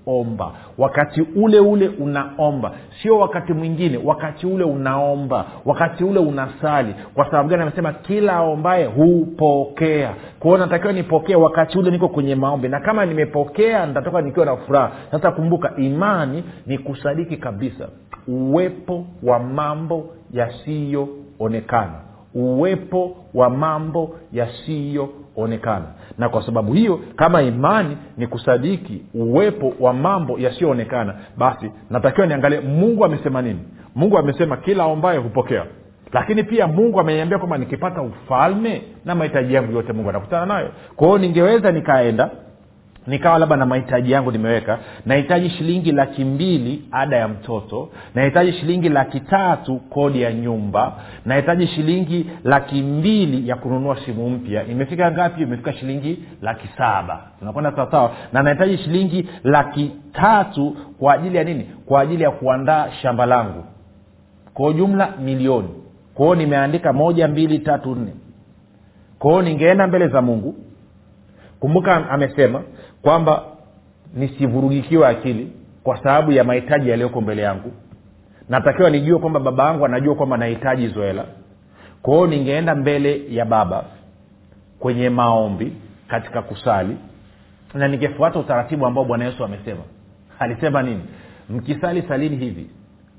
unapoomba 0.07 0.53
wakati 0.79 1.21
ule 1.37 1.61
ule 1.61 1.88
unaomba. 1.88 2.73
Sio 3.03 3.19
wakati 3.19 3.53
mwingine 3.53 3.99
wakati 4.05 4.47
ule 4.47 4.64
unaomba. 4.64 5.45
Wakati 5.64 6.05
ule 6.05 6.19
unasali. 6.19 6.95
Kwa 7.14 7.25
sababu 7.25 7.49
gani 7.49 7.62
amesema 7.62 7.93
kila 7.93 8.33
aombaye 8.33 8.85
hupokea. 8.87 10.14
Kwao 10.40 10.57
natakiwa 10.59 10.93
nipokee 10.93 11.35
wakati 11.35 11.79
ule 11.79 11.90
niko 11.90 12.09
kwenye 12.09 12.35
maombi. 12.35 12.69
Na 12.69 12.81
kama 12.81 13.07
nimepokea 13.07 13.87
nitatoka 13.87 14.21
nikiwa 14.21 14.47
na 14.47 14.57
furaha. 14.57 14.90
Sasa 15.11 15.31
kumbuka 15.31 15.73
imani 15.77 16.45
ni 16.67 16.79
kusadiki 16.79 17.37
kabisa 17.37 17.88
uwepo 18.29 19.05
wa 19.23 19.38
mambo 19.38 20.07
yasiyoonekana. 20.33 21.93
Uwepo 22.35 23.17
wa 23.35 23.51
mambo 23.51 24.17
yasiyoonekana 25.35 25.85
na 26.18 26.29
kwa 26.29 26.47
sababu 26.47 26.73
hiyo 26.73 27.01
kama 27.16 27.42
imani 27.42 27.97
ni 28.16 28.27
kusadiki 28.27 29.03
uwepo 29.14 29.73
wa 29.81 29.92
mambo 29.92 30.38
yasiyoonekana 30.38 31.14
basi 31.37 31.70
natakiwa 31.90 32.27
niangalie 32.27 32.61
mungu 32.61 33.05
amesema 33.05 33.42
nini. 33.42 33.61
Mungu 33.94 34.18
amesema 34.18 34.57
kila 34.57 34.85
ombaye 34.85 35.18
hupokea. 35.18 35.64
Lakini 36.12 36.42
pia 36.44 36.66
mungu 36.66 37.01
ameniambia 37.01 37.38
kwamba 37.38 37.59
nikipata 37.59 38.03
ufalme 38.03 38.83
na 39.05 39.14
mahitaji 39.14 39.55
yangu 39.55 39.73
yote 39.73 39.92
mungu 39.92 40.09
anakutana 40.11 40.47
nayo. 40.47 40.68
Kwa 40.97 41.07
hiyo 41.07 41.18
ningeweza 41.18 41.73
nikaenda 41.73 42.31
nikawa 43.07 43.38
labda 43.38 43.57
na 43.57 43.67
mahitaji 43.67 44.12
yangu 44.12 44.33
nimeweka. 44.33 44.79
Nahitaji 45.07 45.51
shilingi 45.51 45.93
laki 45.93 46.25
mbili 46.25 46.85
ada 46.90 47.17
ya 47.17 47.29
mtoto. 47.29 47.88
Nahitaji 48.14 48.53
shilingi 48.53 48.88
laki 48.88 49.21
tatu 49.21 49.77
kodi 49.77 50.23
ya 50.23 50.33
nyumba. 50.33 50.93
Nahitaji 51.25 51.67
shilingi 51.67 52.27
laki 52.45 52.83
mbili 52.83 53.49
ya 53.49 53.57
kununua 53.57 53.97
simu 54.07 54.31
mpya. 54.31 54.67
Imefika 54.67 55.11
ngapi? 55.12 55.43
Imefika 55.43 55.73
shilingi 55.73 56.19
laki 56.43 56.69
saba. 56.79 57.21
Tunakwenda 57.38 57.73
sawasawa 57.77 58.11
na 58.33 58.43
nahitaji 58.43 58.79
shilingi 58.79 59.29
laki 59.45 59.90
tatu 60.12 60.77
kwa 60.99 61.14
ajili 61.14 61.37
ya 61.37 61.45
nini? 61.45 61.71
Kwa 61.87 62.01
ajili 62.01 62.23
ya 62.23 62.31
kuandaa 62.31 62.90
shamba 63.03 63.27
langu. 63.27 63.64
Kwa 64.55 64.73
jumla 64.73 65.09
milioni. 65.21 65.69
Kwao 66.14 66.35
nimeandika 66.35 66.93
moja 66.93 67.29
mbili 67.29 67.59
tatu 67.59 67.95
nne. 67.95 68.12
Kwao 69.19 69.43
ningeenda 69.43 69.87
mbele 69.87 70.09
za 70.09 70.23
mungu. 70.23 70.55
Kumbuka 71.61 72.11
amesema 72.11 72.62
kwamba 73.05 73.43
nisivurugikiwe 74.14 75.09
akili 75.09 75.53
kwa 75.83 75.97
sababu 76.03 76.33
ya 76.33 76.45
mahitaji 76.45 76.90
yaliyoko 76.90 77.21
mbele 77.21 77.43
yangu. 77.43 77.73
Natakiwa 78.49 78.90
nijue 78.90 79.19
kwamba 79.19 79.40
baba 79.40 79.64
yangu 79.64 79.85
anajua 79.85 80.14
kwamba 80.14 80.37
nahitaji 80.37 80.83
hizo 80.87 81.03
hela. 81.03 81.25
Kwa 82.03 82.27
ningeenda 82.29 82.75
mbele 82.75 83.23
ya 83.35 83.45
baba 83.45 83.85
kwenye 84.79 85.11
maombi 85.11 85.73
katika 86.09 86.43
kusali 86.43 86.97
na 87.75 87.88
ningefuata 87.88 88.38
utaratibu 88.38 88.87
ambao 88.87 89.05
bwana 89.05 89.25
yesu 89.25 89.45
amesema. 89.45 89.81
Alisema 90.38 90.83
nini? 90.83 91.01
Mkisali 91.51 92.03
salini 92.03 92.37
hivi 92.37 92.67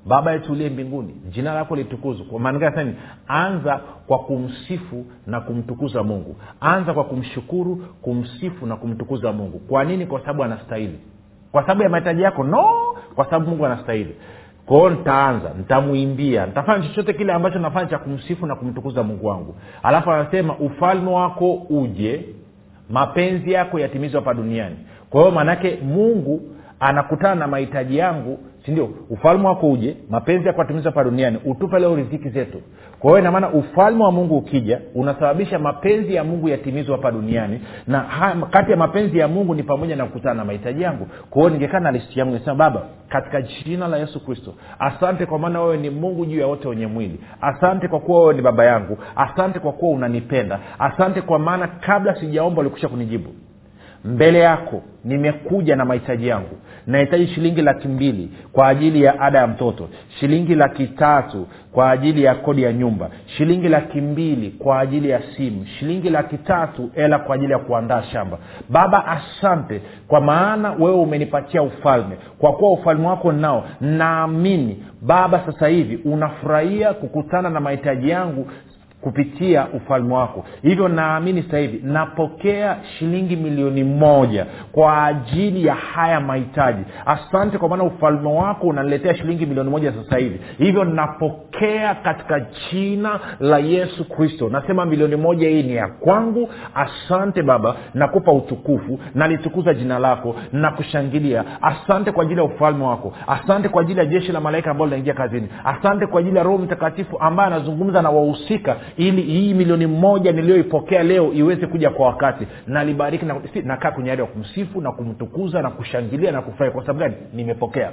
baba 0.06 0.32
yetu 0.32 0.52
uliye 0.52 0.70
mbinguni 0.70 1.14
jina 1.30 1.54
lako 1.54 1.76
litukuzwe. 1.76 2.26
Kwa 2.26 2.40
maana 2.40 2.94
anza 3.28 3.80
kwa 4.08 4.20
kumsifu 4.20 5.06
na 5.28 5.42
kumtukuza 5.42 6.04
mungu. 6.04 6.36
Anza 6.62 6.94
kwa 6.94 7.04
kumshukuru 7.04 7.76
kumsifu 8.02 8.66
na 8.66 8.76
kumtukuza 8.76 9.32
mungu. 9.32 9.60
Kwa 9.60 9.84
nini? 9.84 10.06
Kwa 10.06 10.20
sababu 10.20 10.44
anastahili. 10.44 11.00
Kwa 11.52 11.62
sababu 11.62 11.84
ya 11.84 11.90
mahitaji 11.90 12.22
yako? 12.22 12.44
No! 12.44 12.70
Kwa 13.16 13.26
sababu 13.26 13.50
mungu 13.50 13.66
anastahili. 13.66 14.16
Kwao 14.66 14.90
nitaanza 14.90 15.52
nitamwimbia 15.58 16.46
nitafanya 16.46 16.88
chochote 16.88 17.14
kile 17.14 17.34
ambacho 17.34 17.60
nafanya 17.60 17.88
cha 17.88 17.98
kumsifu 17.98 18.46
na 18.46 18.56
kumtukuza 18.56 19.04
mungu 19.04 19.28
wangu. 19.28 19.56
Alafu 19.84 20.12
anasema 20.12 20.56
ufalme 20.58 21.12
wako 21.12 21.54
uje 21.54 22.26
mapenzi 22.90 23.52
yako 23.52 23.80
yatimizwa 23.80 24.22
hapa 24.22 24.34
duniani. 24.34 24.76
Kwa 25.10 25.22
hiyo 25.22 25.32
maanaake 25.36 25.80
mungu 25.84 26.42
anakutana 26.80 27.36
na 27.36 27.48
mahitaji 27.48 27.98
yangu 27.98 28.40
sindio 28.66 28.90
ufalme 29.10 29.48
wako 29.48 29.72
uje 29.72 29.98
mapenzi 30.10 30.48
yako 30.48 30.62
atimizwa 30.62 30.92
hapa 30.92 31.04
duniani 31.04 31.38
utupe 31.46 31.80
leo 31.80 31.96
riziki 31.96 32.30
zetu. 32.30 32.62
Kwa 33.00 33.10
hiyo 33.10 33.20
inamaana 33.20 33.50
ufalme 33.50 34.04
wa 34.04 34.12
mungu 34.12 34.38
ukija 34.38 34.82
unasababisha 34.96 35.60
mapenzi 35.60 36.16
ya 36.16 36.24
mungu 36.24 36.50
yatimizwa 36.50 36.96
hapa 36.98 37.12
duniani 37.12 37.62
na 37.88 38.02
kati 38.50 38.72
ya 38.72 38.78
mapenzi 38.78 39.18
ya 39.20 39.28
mungu 39.28 39.56
ni 39.56 39.64
pamoja 39.64 39.96
na 39.96 40.06
kukutana 40.06 40.34
na 40.36 40.46
mahitaji 40.46 40.82
yangu. 40.82 41.08
Kwa 41.30 41.42
hiyo 41.42 41.54
ningekaa 41.54 41.80
na 41.80 41.92
listi 41.92 42.20
yangu 42.20 42.34
nisema 42.34 42.56
baba 42.56 42.82
katika 43.10 43.42
jina 43.42 43.88
la 43.88 43.98
yesu 43.98 44.26
kristo 44.26 44.54
asante 44.80 45.26
kwa 45.26 45.40
maana 45.40 45.62
wewe 45.62 45.78
ni 45.78 45.90
mungu 45.90 46.26
juu 46.26 46.40
ya 46.40 46.48
wote 46.48 46.68
wenye 46.68 46.88
mwili. 46.88 47.20
Asante 47.42 47.88
kwa 47.88 48.00
kuwa 48.00 48.22
wewe 48.22 48.34
ni 48.34 48.42
baba 48.42 48.66
yangu. 48.66 48.98
Asante 49.16 49.60
kwa 49.60 49.72
kuwa 49.72 49.92
unanipenda. 49.96 50.60
Asante 50.80 51.22
kwa 51.22 51.40
maana 51.40 51.68
kabla 51.68 52.16
sijaomba 52.20 52.62
ulikusha 52.62 52.88
kunijibu 52.88 53.30
mbele 54.06 54.40
yako 54.40 54.82
nimekuja 55.06 55.76
na 55.76 55.86
mahitaji 55.86 56.28
yangu. 56.28 56.58
Nahitaji 56.88 57.28
shilingi 57.28 57.62
laki 57.62 57.88
mbili 57.88 58.30
kwa 58.52 58.68
ajili 58.68 59.04
ya 59.04 59.20
ada 59.20 59.40
ya 59.40 59.48
mtoto. 59.48 59.90
Shilingi 60.20 60.56
laki 60.56 60.88
tatu 60.88 61.48
kwa 61.72 61.92
ajili 61.92 62.24
ya 62.24 62.36
kodi 62.36 62.64
ya 62.64 62.74
nyumba. 62.74 63.10
Shilingi 63.26 63.70
laki 63.70 64.02
mbili 64.02 64.50
kwa 64.52 64.80
ajili 64.80 65.10
ya 65.10 65.22
simu. 65.38 65.66
Shilingi 65.66 66.10
laki 66.10 66.38
tatu 66.38 66.90
hela 66.96 67.20
kwa 67.20 67.36
ajili 67.36 67.52
ya 67.52 67.60
kuandaa 67.60 68.04
shamba. 68.04 68.38
Baba 68.70 69.06
asante 69.08 69.82
kwa 70.08 70.22
maana 70.22 70.72
wewe 70.72 70.96
umenipatia 70.96 71.62
ufalme. 71.64 72.18
Kwa 72.40 72.54
kuwa 72.54 72.72
ufalme 72.72 73.08
wako 73.08 73.32
nao 73.32 73.66
naamini 73.82 74.84
baba 75.02 75.42
sasa 75.46 75.68
hivi 75.68 75.96
unafurahia 76.10 76.94
kukutana 76.94 77.50
na 77.50 77.60
mahitaji 77.60 78.10
yangu 78.10 78.48
kupitia 79.06 79.68
ufalme 79.74 80.14
wako. 80.14 80.46
Hivyo 80.62 80.88
naamini 80.88 81.44
sasa 81.44 81.58
hivi 81.58 81.80
napokea 81.84 82.78
shilingi 82.98 83.36
milioni 83.36 83.84
moja 83.84 84.46
kwa 84.72 85.06
ajili 85.06 85.66
ya 85.66 85.74
haya 85.76 86.20
mahitaji. 86.20 86.82
Asante 87.06 87.58
kwa 87.58 87.70
maana 87.70 87.84
ufalme 87.84 88.30
wako 88.30 88.68
unaniletea 88.68 89.16
shilingi 89.16 89.46
milioni 89.46 89.70
moja 89.70 89.94
sasa 89.94 90.18
hivi. 90.18 90.40
Hivyo 90.58 90.84
napokea 90.84 91.96
katika 91.96 92.40
jina 92.40 93.20
la 93.40 93.58
yesu 93.58 94.10
kristo. 94.10 94.50
Nasema 94.50 94.86
milioni 94.86 95.16
moja 95.16 95.50
hii 95.50 95.64
ni 95.64 95.76
ya 95.76 95.88
kwangu. 95.88 96.50
Asante 96.76 97.44
baba 97.44 97.76
nakupa 97.94 98.32
utukufu 98.32 99.00
nalitukuza 99.16 99.74
jina 99.74 100.00
lako 100.00 100.36
nakushangilia. 100.54 101.44
Asante 101.62 102.12
kwa 102.12 102.24
ajili 102.24 102.40
ya 102.40 102.46
ufalme 102.46 102.84
wako. 102.84 103.14
Asante 103.28 103.70
kwa 103.70 103.82
ajili 103.82 104.00
ya 104.00 104.06
jeshi 104.06 104.32
la 104.32 104.42
malaika 104.42 104.72
ambao 104.72 104.88
linaingia 104.88 105.14
kazini. 105.14 105.48
Asante 105.64 106.08
kwa 106.08 106.20
ajili 106.20 106.38
ya 106.38 106.44
roho 106.44 106.58
mtakatifu 106.58 107.20
ambaye 107.20 107.48
anazungumza 107.48 108.02
na 108.02 108.10
wahusika 108.10 108.76
ili 108.98 109.22
hii 109.22 109.54
milioni 109.54 109.88
moja 109.88 110.32
niliyoipokea 110.32 111.04
leo 111.04 111.34
iweze 111.34 111.68
kuja 111.68 111.90
kwa 111.90 112.06
wakati. 112.08 112.48
Nalibariki 112.68 113.26
na, 113.26 113.36
nakaa 113.64 113.92
kwenye 113.92 114.10
hali 114.10 114.22
ya 114.22 114.28
kumsifu 114.28 114.82
na 114.82 114.92
kumtukuza 114.92 115.62
na 115.62 115.70
kushangilia 115.70 116.32
na 116.32 116.42
kufurahi. 116.42 116.72
Kwa 116.74 116.82
sababu 116.82 117.00
gani? 117.00 117.16
Nimepokea. 117.34 117.92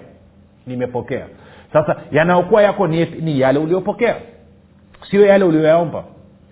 Nimepokea. 0.67 1.27
Sasa 1.73 1.97
yanayokuwa 2.13 2.63
yako 2.63 2.87
ni, 2.87 3.05
ni 3.05 3.41
yale 3.41 3.59
uliopokea. 3.59 4.17
Sio 5.11 5.27
yale 5.27 5.45
ulioyaomba 5.45 6.05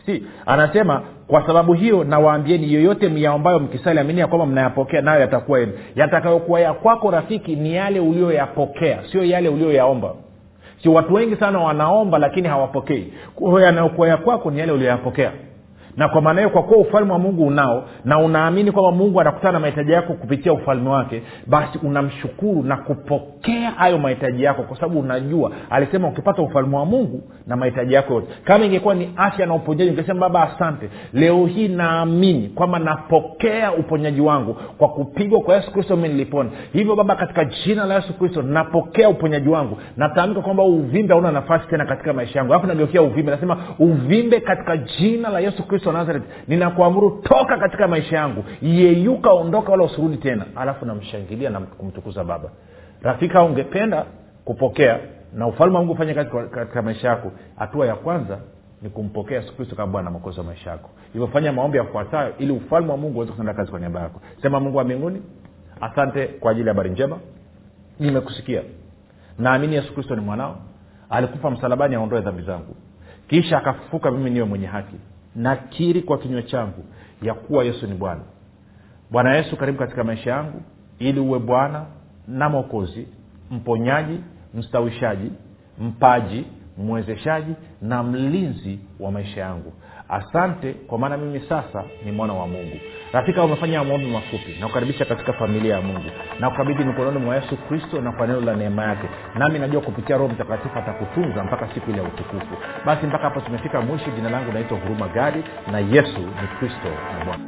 si 0.06 0.22
anasema 0.46 1.02
kwa 1.26 1.46
sababu 1.46 1.72
hiyo 1.72 2.04
nawaambieni 2.04 2.72
yoyote 2.72 3.08
myaombayo 3.08 3.58
mkisali 3.58 3.98
amini 4.00 4.20
ya 4.20 4.26
kwamba 4.26 4.46
mnayapokea 4.46 5.00
nayo 5.02 5.20
yatakuwa 5.20 5.60
yenu. 5.60 5.72
Yatakayokuwa 5.94 6.60
ya 6.60 6.72
kwako 6.72 7.10
rafiki 7.10 7.56
ni 7.56 7.74
yale 7.74 8.00
ulioyapokea 8.00 8.98
sio 9.12 9.24
yale 9.24 9.48
ulioyaomba 9.48 10.14
si 10.82 10.88
watu 10.88 11.14
wengi 11.14 11.36
sana 11.36 11.58
wanaomba 11.58 12.18
lakini 12.18 12.48
hawapokei. 12.48 13.12
Yanayokuwa 13.62 14.08
ya 14.08 14.16
kwako 14.16 14.50
ni 14.50 14.58
yale 14.60 14.72
ulioyapokea 14.72 15.32
na 15.96 16.08
kwa 16.08 16.20
maana 16.22 16.40
hiyo 16.40 16.50
kwa 16.50 16.62
kuwa 16.62 16.78
ufalme 16.80 17.12
wa 17.12 17.18
mungu 17.18 17.46
unao 17.46 17.84
na 18.04 18.18
unaamini 18.18 18.72
kwamba 18.72 18.92
mungu 18.92 19.20
anakutana 19.20 19.52
na 19.52 19.60
mahitaji 19.60 19.92
yako 19.92 20.12
kupitia 20.12 20.52
ufalme 20.52 20.88
wake 20.90 21.22
basi 21.46 21.78
unamshukuru 21.82 22.62
na 22.62 22.76
kupokea 22.76 23.70
hayo 23.70 23.98
mahitaji 23.98 24.42
yako 24.42 24.62
kwa 24.62 24.76
sababu 24.76 25.00
unajua 25.00 25.50
alisema 25.70 26.08
ukipata 26.08 26.42
ufalme 26.42 26.76
wa 26.76 26.84
mungu 26.86 27.22
na 27.46 27.56
mahitaji 27.56 27.94
yako 27.94 28.14
yote. 28.14 28.26
Kama 28.44 28.64
ingekuwa 28.64 28.94
ni 28.94 29.10
afya 29.16 29.46
na 29.46 29.54
uponyaji 29.54 29.90
ungesema 29.90 30.20
baba 30.20 30.54
asante. 30.54 30.90
Leo 31.12 31.46
hii 31.46 31.68
naamini 31.68 32.48
kwamba 32.48 32.78
napokea 32.78 33.72
uponyaji 33.72 34.20
wangu 34.20 34.54
kwa 34.78 34.88
kupigwa 34.88 35.40
kwa 35.40 35.54
yesu 35.56 35.72
kristo 35.72 35.96
mi 35.96 36.26
hivyo 36.72 36.96
baba 36.96 37.16
katika 37.16 37.44
jina 37.44 37.84
la 37.84 37.94
yesu 37.94 38.18
kristo 38.18 38.42
napokea 38.42 39.08
uponyaji 39.08 39.48
wangu. 39.48 39.78
Natamka 39.96 40.40
kwamba 40.40 40.62
uvimbe 40.62 41.14
hauna 41.14 41.32
nafasi 41.32 41.68
tena 41.68 41.84
katika 41.86 42.12
maisha 42.12 42.38
yangu. 42.38 42.52
Alafu 42.52 42.66
nageukia 42.66 43.02
uvimbe 43.02 43.30
nasema 43.32 43.56
uvimbe 43.78 44.40
katika 44.40 44.76
jina 44.76 45.28
la 45.28 45.40
yesu 45.40 45.62
kristo 45.62 45.79
wa 45.88 45.94
nazareti 45.94 46.26
ninakuamuru 46.48 47.10
toka 47.22 47.56
katika 47.58 47.88
maisha 47.88 48.16
yangu. 48.16 48.44
Yeyuka 48.62 49.30
ondoka 49.32 49.70
wala 49.72 49.84
usirudi 49.84 50.16
tena. 50.16 50.44
Alafu 50.56 50.86
namshangilia 50.86 51.50
na 51.50 51.60
kumtukuza 51.60 52.24
baba. 52.24 52.50
Rafika 53.02 53.42
ungependa 53.42 54.04
kupokea 54.44 54.98
na 55.34 55.46
ufalme 55.46 55.74
wa 55.76 55.80
mungu 55.80 55.92
ufanye 55.92 56.14
kazi 56.14 56.30
katika 56.50 56.82
maisha 56.82 57.08
yako 57.08 57.32
hatua 57.56 57.86
ya 57.86 57.94
kwanza 57.94 58.38
ni 58.82 58.90
kumpokea 58.90 59.40
yesu 59.40 59.56
kristo 59.56 59.76
kama 59.76 59.92
bwana 59.92 60.10
wa 60.36 60.44
maisha 60.44 60.70
yako. 60.70 60.90
Hivyo 61.12 61.28
fanya 61.28 61.52
maombi 61.52 61.78
yafuatayo 61.78 62.32
ili 62.38 62.52
ufalme 62.52 62.90
wa 62.90 62.96
mungu 62.96 63.16
uweze 63.16 63.30
kutenda 63.32 63.54
kazi 63.54 63.70
kwa 63.70 63.80
niaba 63.80 64.00
yako. 64.00 64.20
Sema 64.42 64.60
mungu 64.60 64.76
wa 64.76 64.84
mbinguni 64.84 65.22
asante 65.80 66.26
kwa 66.26 66.50
ajili 66.50 66.66
ya 66.68 66.74
habari 66.74 66.90
njema. 66.90 67.18
Nimekusikia. 68.00 68.62
Naamini 69.38 69.74
yesu 69.74 69.94
kristo 69.94 70.16
ni 70.16 70.20
mwanao. 70.22 70.56
Alikufa 71.10 71.50
msalabani 71.50 71.94
aondoe 71.94 72.20
dhambi 72.20 72.42
zangu. 72.42 72.76
Kisha 73.28 73.58
akafufuka 73.58 74.10
mimi 74.10 74.30
niwe 74.30 74.46
mwenye 74.46 74.66
haki 74.66 74.96
nakiri 75.36 76.02
kwa 76.02 76.18
kinywa 76.18 76.42
changu 76.42 76.84
ya 77.22 77.34
kuwa 77.34 77.64
yesu 77.64 77.86
ni 77.86 77.94
bwana. 77.94 78.20
Bwana 79.10 79.36
yesu 79.36 79.56
karibu 79.56 79.78
katika 79.78 80.04
maisha 80.04 80.30
yangu 80.30 80.62
ili 80.98 81.20
uwe 81.20 81.38
bwana 81.38 81.86
na 82.28 82.48
mwokozi 82.48 83.08
mponyaji 83.50 84.20
mstawishaji 84.54 85.30
mpaji 85.80 86.44
mwezeshaji 86.78 87.52
na 87.82 88.02
mlinzi 88.02 88.78
wa 89.00 89.12
maisha 89.12 89.40
yangu 89.40 89.72
asante 90.10 90.72
kwa 90.72 90.98
maana 90.98 91.16
mimi 91.16 91.40
sasa 91.48 91.84
ni 92.04 92.12
mwana 92.12 92.32
wa 92.32 92.46
mungu. 92.46 92.76
Rafika 93.12 93.42
umefanya 93.44 93.84
maombi 93.84 94.06
mafupi. 94.06 94.56
Nakukaribisha 94.60 95.04
katika 95.04 95.32
familia 95.32 95.74
ya 95.74 95.80
mungu. 95.80 96.10
Nakukabidhi 96.40 96.84
mikononi 96.84 97.18
mwa 97.18 97.36
yesu 97.36 97.56
kristo 97.56 98.00
na 98.00 98.12
kwa 98.12 98.26
neno 98.26 98.40
la 98.40 98.54
neema 98.56 98.84
yake. 98.84 99.08
Nami 99.34 99.58
najua 99.58 99.80
kupitia 99.80 100.16
roho 100.16 100.28
mtakatifu 100.28 100.78
atakutunza 100.78 101.44
mpaka 101.44 101.68
siku 101.74 101.90
ile 101.90 101.98
ya 102.02 102.08
utukufu. 102.08 102.56
Basi 102.86 103.06
mpaka 103.06 103.24
hapo 103.24 103.40
tumefika 103.40 103.80
mwisho. 103.80 104.10
Jina 104.16 104.30
langu 104.30 104.52
naitwa 104.52 104.78
huruma 104.78 105.08
gadi 105.08 105.44
na 105.72 105.78
yesu 105.78 106.20
ni 106.20 106.48
kristo 106.58 106.88
na 107.18 107.24
bwana. 107.24 107.44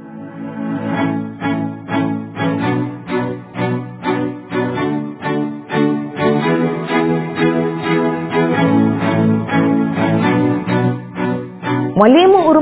Mwalimu 11.97 12.42
huruma 12.53 12.62